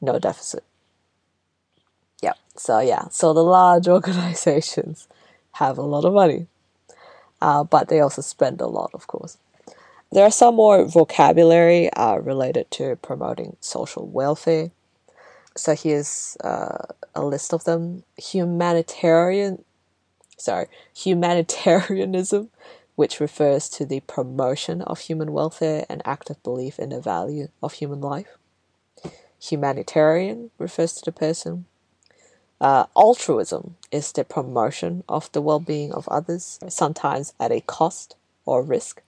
No 0.00 0.18
deficit. 0.18 0.64
Yeah, 2.22 2.34
so 2.56 2.80
yeah, 2.80 3.08
so 3.10 3.32
the 3.32 3.42
large 3.42 3.88
organizations 3.98 5.08
have 5.52 5.78
a 5.78 5.82
lot 5.82 6.04
of 6.04 6.12
money, 6.12 6.46
uh, 7.40 7.64
but 7.64 7.88
they 7.88 8.00
also 8.00 8.22
spend 8.22 8.60
a 8.60 8.66
lot, 8.66 8.90
of 8.94 9.06
course. 9.06 9.38
There 10.10 10.24
are 10.24 10.30
some 10.30 10.54
more 10.56 10.84
vocabulary 10.84 11.90
uh, 11.92 12.16
related 12.16 12.70
to 12.72 12.96
promoting 12.96 13.56
social 13.60 14.06
welfare. 14.06 14.70
So 15.56 15.74
here's 15.74 16.36
uh, 16.42 16.86
a 17.14 17.24
list 17.24 17.52
of 17.52 17.64
them. 17.64 18.04
Humanitarian 18.16 19.64
sorry, 20.38 20.66
humanitarianism, 20.96 22.50
which 22.94 23.20
refers 23.20 23.68
to 23.68 23.84
the 23.84 24.00
promotion 24.00 24.82
of 24.82 25.00
human 25.00 25.32
welfare 25.32 25.84
and 25.88 26.00
active 26.04 26.42
belief 26.42 26.78
in 26.78 26.90
the 26.90 27.00
value 27.00 27.48
of 27.62 27.74
human 27.74 28.00
life. 28.00 28.38
Humanitarian 29.40 30.50
refers 30.58 30.94
to 30.94 31.04
the 31.04 31.12
person. 31.12 31.66
Uh, 32.60 32.86
altruism 32.96 33.76
is 33.92 34.12
the 34.12 34.24
promotion 34.24 35.04
of 35.08 35.30
the 35.32 35.40
well 35.40 35.60
being 35.60 35.92
of 35.92 36.08
others, 36.08 36.58
sometimes 36.68 37.32
at 37.38 37.52
a 37.52 37.60
cost 37.60 38.16
or 38.44 38.62
risk. 38.62 39.02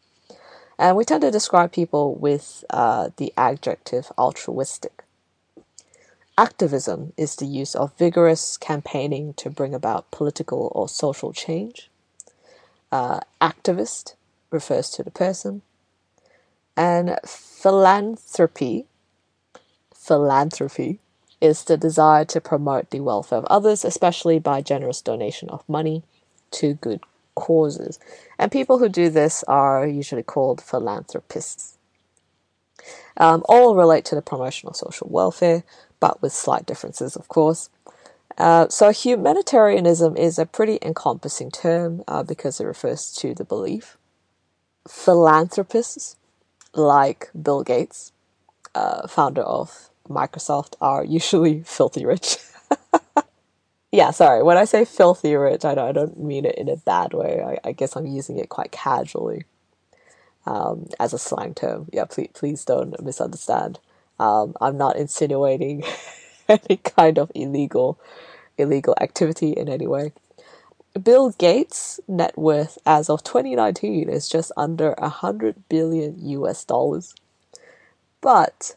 And 0.78 0.96
we 0.96 1.04
tend 1.04 1.22
to 1.22 1.30
describe 1.30 1.72
people 1.72 2.14
with 2.14 2.64
uh, 2.70 3.10
the 3.16 3.32
adjective 3.36 4.12
altruistic. 4.16 5.04
Activism 6.38 7.12
is 7.18 7.36
the 7.36 7.44
use 7.46 7.74
of 7.74 7.92
vigorous 7.98 8.56
campaigning 8.56 9.34
to 9.34 9.50
bring 9.50 9.74
about 9.74 10.10
political 10.10 10.72
or 10.74 10.88
social 10.88 11.32
change. 11.32 11.90
Uh, 12.90 13.20
activist 13.42 14.14
refers 14.50 14.88
to 14.90 15.02
the 15.02 15.10
person. 15.10 15.60
And 16.76 17.18
philanthropy, 17.26 18.86
philanthropy 19.94 20.98
is 21.40 21.64
the 21.64 21.76
desire 21.76 22.24
to 22.26 22.40
promote 22.40 22.90
the 22.90 23.00
welfare 23.00 23.38
of 23.38 23.44
others, 23.46 23.85
especially 23.85 24.38
by 24.38 24.61
generous 24.61 25.00
donation 25.00 25.48
of 25.50 25.68
money 25.68 26.03
to 26.50 26.74
good 26.74 27.00
causes. 27.35 27.98
And 28.38 28.53
people 28.53 28.79
who 28.79 28.88
do 28.88 29.09
this 29.09 29.42
are 29.44 29.87
usually 29.87 30.22
called 30.22 30.61
philanthropists. 30.61 31.79
Um, 33.16 33.42
all 33.48 33.74
relate 33.74 34.05
to 34.07 34.14
the 34.14 34.22
promotion 34.22 34.68
of 34.68 34.76
social 34.76 35.09
welfare, 35.11 35.64
but 35.98 36.22
with 36.22 36.33
slight 36.33 36.66
differences, 36.66 37.16
of 37.16 37.29
course. 37.29 37.68
Uh, 38.38 38.68
so, 38.68 38.90
humanitarianism 38.90 40.16
is 40.16 40.38
a 40.38 40.46
pretty 40.46 40.79
encompassing 40.81 41.50
term 41.50 42.03
uh, 42.09 42.22
because 42.22 42.61
it 42.61 42.64
refers 42.64 43.12
to 43.12 43.35
the 43.35 43.44
belief. 43.44 43.98
Philanthropists, 44.88 46.16
like 46.74 47.31
Bill 47.40 47.62
Gates, 47.62 48.12
uh, 48.74 49.07
founder 49.07 49.42
of 49.42 49.89
Microsoft, 50.11 50.75
are 50.81 51.05
usually 51.05 51.62
filthy 51.66 52.05
rich. 52.05 52.37
yeah, 53.92 54.11
sorry, 54.11 54.42
when 54.42 54.57
I 54.57 54.64
say 54.64 54.85
filthy 54.85 55.35
rich, 55.35 55.64
I 55.64 55.75
don't, 55.75 56.18
mean 56.18 56.44
it 56.44 56.57
in 56.57 56.68
a 56.68 56.77
bad 56.77 57.14
way. 57.14 57.42
I, 57.42 57.68
I 57.68 57.73
guess 57.73 57.96
I'm 57.96 58.07
using 58.07 58.38
it 58.38 58.49
quite 58.49 58.73
casually 58.73 59.44
um, 60.46 60.88
as 60.99 61.12
a 61.12 61.18
slang 61.18 61.55
term. 61.55 61.88
Yeah, 61.92 62.05
please, 62.05 62.31
please 62.35 62.64
don't 62.64 63.01
misunderstand. 63.03 63.79
Um, 64.18 64.55
I'm 64.61 64.77
not 64.77 64.96
insinuating 64.96 65.85
any 66.49 66.77
kind 66.77 67.18
of 67.18 67.33
illegal 67.35 67.99
illegal 68.59 68.94
activity 69.01 69.53
in 69.53 69.68
any 69.68 69.87
way. 69.87 70.12
Bill 71.01 71.31
Gates' 71.31 72.01
net 72.09 72.37
worth 72.37 72.77
as 72.85 73.09
of 73.09 73.23
2019 73.23 74.09
is 74.09 74.29
just 74.29 74.53
under 74.57 74.94
100 74.99 75.68
billion 75.68 76.16
US 76.18 76.64
dollars. 76.64 77.14
But 78.20 78.75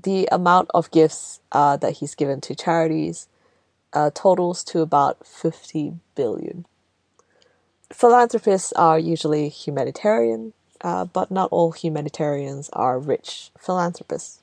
the 0.00 0.28
amount 0.32 0.68
of 0.74 0.90
gifts 0.90 1.40
uh, 1.52 1.76
that 1.78 1.94
he's 1.98 2.14
given 2.14 2.40
to 2.42 2.54
charities 2.54 3.28
uh, 3.92 4.10
totals 4.14 4.64
to 4.64 4.80
about 4.80 5.26
50 5.26 5.94
billion. 6.14 6.66
Philanthropists 7.92 8.72
are 8.72 8.98
usually 8.98 9.48
humanitarian, 9.48 10.54
uh, 10.80 11.04
but 11.04 11.30
not 11.30 11.50
all 11.52 11.72
humanitarians 11.72 12.70
are 12.72 12.98
rich 12.98 13.50
philanthropists. 13.58 14.40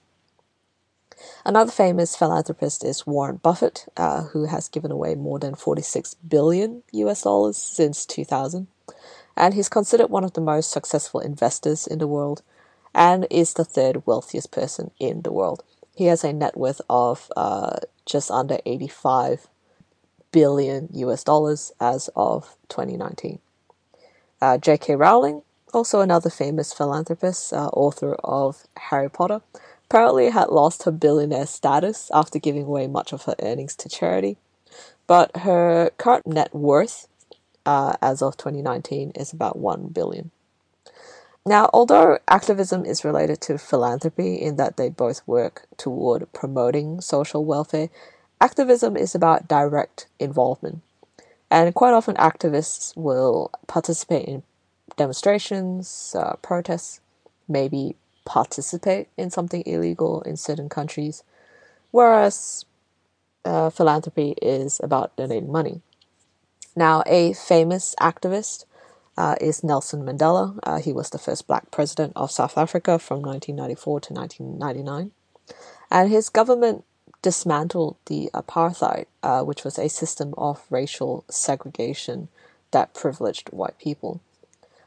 Another 1.45 1.71
famous 1.71 2.15
philanthropist 2.15 2.85
is 2.85 3.05
Warren 3.05 3.37
Buffett, 3.37 3.87
uh, 3.97 4.23
who 4.25 4.45
has 4.45 4.69
given 4.69 4.91
away 4.91 5.15
more 5.15 5.39
than 5.39 5.55
46 5.55 6.13
billion 6.15 6.83
US 6.91 7.23
dollars 7.23 7.57
since 7.57 8.05
2000. 8.05 8.67
And 9.35 9.53
he's 9.53 9.69
considered 9.69 10.09
one 10.09 10.23
of 10.23 10.33
the 10.33 10.41
most 10.41 10.71
successful 10.71 11.19
investors 11.19 11.87
in 11.87 11.99
the 11.99 12.07
world 12.07 12.41
and 12.93 13.27
is 13.29 13.53
the 13.53 13.65
third 13.65 14.05
wealthiest 14.05 14.51
person 14.51 14.91
in 14.99 15.21
the 15.21 15.31
world. 15.31 15.63
He 15.95 16.05
has 16.05 16.23
a 16.23 16.33
net 16.33 16.57
worth 16.57 16.81
of 16.89 17.31
uh, 17.35 17.77
just 18.05 18.31
under 18.31 18.59
85 18.65 19.47
billion 20.31 20.89
US 20.93 21.23
dollars 21.23 21.71
as 21.79 22.09
of 22.15 22.55
2019. 22.69 23.39
Uh, 24.41 24.57
J.K. 24.57 24.95
Rowling, 24.95 25.41
also 25.73 25.99
another 25.99 26.29
famous 26.29 26.73
philanthropist, 26.73 27.51
uh, 27.51 27.67
author 27.73 28.15
of 28.23 28.63
Harry 28.77 29.09
Potter, 29.09 29.41
apparently 29.85 30.29
had 30.29 30.49
lost 30.49 30.83
her 30.83 30.91
billionaire 30.91 31.45
status 31.45 32.09
after 32.13 32.39
giving 32.39 32.63
away 32.63 32.87
much 32.87 33.11
of 33.11 33.23
her 33.23 33.35
earnings 33.41 33.75
to 33.75 33.89
charity. 33.89 34.37
But 35.07 35.35
her 35.37 35.91
current 35.97 36.27
net 36.27 36.53
worth, 36.53 37.07
uh, 37.65 37.95
as 38.01 38.21
of 38.21 38.37
2019, 38.37 39.11
is 39.15 39.33
about 39.33 39.57
1 39.57 39.87
billion. 39.87 40.31
Now, 41.45 41.69
although 41.73 42.19
activism 42.27 42.85
is 42.85 43.05
related 43.05 43.41
to 43.41 43.57
philanthropy 43.57 44.35
in 44.35 44.57
that 44.57 44.77
they 44.77 44.89
both 44.89 45.21
work 45.25 45.65
toward 45.77 46.31
promoting 46.33 47.01
social 47.01 47.45
welfare, 47.45 47.89
activism 48.41 48.95
is 48.95 49.15
about 49.15 49.47
direct 49.47 50.07
involvement. 50.19 50.81
And 51.49 51.73
quite 51.73 51.93
often, 51.93 52.15
activists 52.15 52.95
will 52.95 53.51
participate 53.67 54.27
in 54.27 54.43
demonstrations, 54.97 56.15
uh, 56.17 56.35
protests, 56.41 57.01
maybe 57.47 57.95
participate 58.25 59.07
in 59.17 59.31
something 59.31 59.63
illegal 59.65 60.21
in 60.21 60.37
certain 60.37 60.69
countries, 60.69 61.23
whereas 61.89 62.65
uh, 63.45 63.71
philanthropy 63.71 64.35
is 64.41 64.79
about 64.83 65.15
donating 65.15 65.51
money. 65.51 65.81
Now, 66.75 67.01
a 67.07 67.33
famous 67.33 67.95
activist 67.99 68.65
uh, 69.19 69.35
is 69.41 69.65
Nelson 69.65 70.03
Mandela. 70.05 70.57
Uh, 70.63 70.79
he 70.79 70.93
was 70.93 71.09
the 71.09 71.19
first 71.19 71.45
black 71.45 71.71
president 71.71 72.13
of 72.15 72.31
South 72.31 72.57
Africa 72.57 72.97
from 72.97 73.21
1994 73.21 73.99
to 73.99 74.13
1999. 74.13 75.11
And 75.91 76.09
his 76.09 76.29
government 76.29 76.85
dismantled 77.21 77.97
the 78.05 78.29
apartheid, 78.33 79.07
uh, 79.21 79.43
which 79.43 79.65
was 79.65 79.77
a 79.77 79.89
system 79.89 80.33
of 80.37 80.65
racial 80.69 81.25
segregation 81.29 82.29
that 82.71 82.93
privileged 82.93 83.49
white 83.49 83.77
people. 83.77 84.21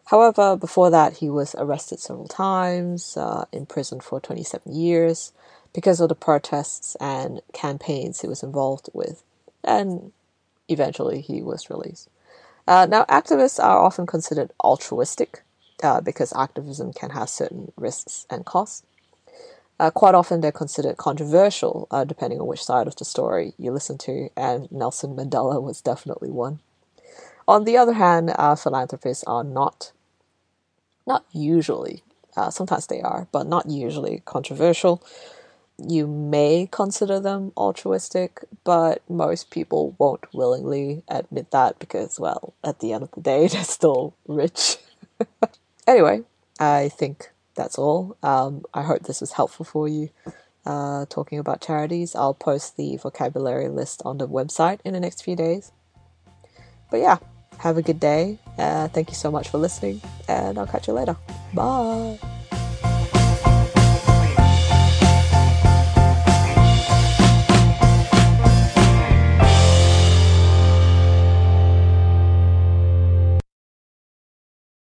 However, 0.06 0.56
before 0.56 0.88
that, 0.90 1.18
he 1.18 1.28
was 1.28 1.54
arrested 1.58 2.00
several 2.00 2.26
times, 2.26 3.18
uh, 3.18 3.44
imprisoned 3.52 4.02
for 4.02 4.18
27 4.18 4.74
years 4.74 5.32
because 5.74 6.00
of 6.00 6.08
the 6.08 6.14
protests 6.14 6.96
and 7.00 7.42
campaigns 7.52 8.22
he 8.22 8.28
was 8.28 8.42
involved 8.42 8.88
with, 8.94 9.22
and 9.62 10.12
eventually 10.68 11.20
he 11.20 11.42
was 11.42 11.68
released. 11.68 12.08
Uh, 12.66 12.86
now, 12.86 13.04
activists 13.04 13.62
are 13.62 13.78
often 13.80 14.06
considered 14.06 14.52
altruistic 14.64 15.42
uh, 15.82 16.00
because 16.00 16.32
activism 16.34 16.92
can 16.92 17.10
have 17.10 17.28
certain 17.28 17.72
risks 17.76 18.26
and 18.30 18.46
costs. 18.46 18.84
Uh, 19.80 19.90
quite 19.90 20.14
often, 20.14 20.40
they're 20.40 20.52
considered 20.52 20.96
controversial, 20.96 21.88
uh, 21.90 22.04
depending 22.04 22.40
on 22.40 22.46
which 22.46 22.64
side 22.64 22.86
of 22.86 22.96
the 22.96 23.04
story 23.04 23.54
you 23.58 23.72
listen 23.72 23.98
to, 23.98 24.28
and 24.36 24.70
Nelson 24.72 25.16
Mandela 25.16 25.62
was 25.62 25.80
definitely 25.80 26.30
one. 26.30 26.60
On 27.48 27.64
the 27.64 27.76
other 27.76 27.94
hand, 27.94 28.32
uh, 28.36 28.54
philanthropists 28.54 29.24
are 29.24 29.44
not, 29.44 29.92
not 31.06 31.24
usually, 31.32 32.02
sometimes 32.50 32.86
they 32.86 33.00
are, 33.02 33.28
but 33.32 33.46
not 33.46 33.68
usually 33.70 34.22
controversial. 34.24 35.02
You 35.78 36.06
may 36.06 36.68
consider 36.70 37.18
them 37.18 37.52
altruistic, 37.56 38.44
but 38.64 39.02
most 39.08 39.50
people 39.50 39.94
won't 39.98 40.32
willingly 40.32 41.02
admit 41.08 41.50
that 41.50 41.78
because, 41.78 42.20
well, 42.20 42.54
at 42.62 42.80
the 42.80 42.92
end 42.92 43.04
of 43.04 43.10
the 43.12 43.20
day, 43.20 43.48
they're 43.52 43.64
still 43.64 44.14
rich. 44.26 44.78
anyway, 45.86 46.22
I 46.60 46.88
think 46.88 47.30
that's 47.54 47.78
all. 47.78 48.16
Um, 48.22 48.64
I 48.72 48.82
hope 48.82 49.02
this 49.02 49.20
was 49.20 49.32
helpful 49.32 49.64
for 49.64 49.88
you. 49.88 50.10
Uh, 50.64 51.06
talking 51.08 51.38
about 51.38 51.60
charities, 51.60 52.14
I'll 52.14 52.34
post 52.34 52.76
the 52.76 52.96
vocabulary 52.96 53.68
list 53.68 54.02
on 54.04 54.18
the 54.18 54.28
website 54.28 54.78
in 54.84 54.92
the 54.92 55.00
next 55.00 55.22
few 55.24 55.34
days. 55.34 55.72
But 56.90 57.00
yeah, 57.00 57.18
have 57.58 57.78
a 57.78 57.82
good 57.82 57.98
day. 57.98 58.38
Uh, 58.58 58.88
thank 58.88 59.08
you 59.08 59.16
so 59.16 59.30
much 59.30 59.48
for 59.48 59.58
listening, 59.58 60.00
and 60.28 60.58
I'll 60.58 60.66
catch 60.66 60.86
you 60.86 60.94
later. 60.94 61.16
Bye. 61.54 62.18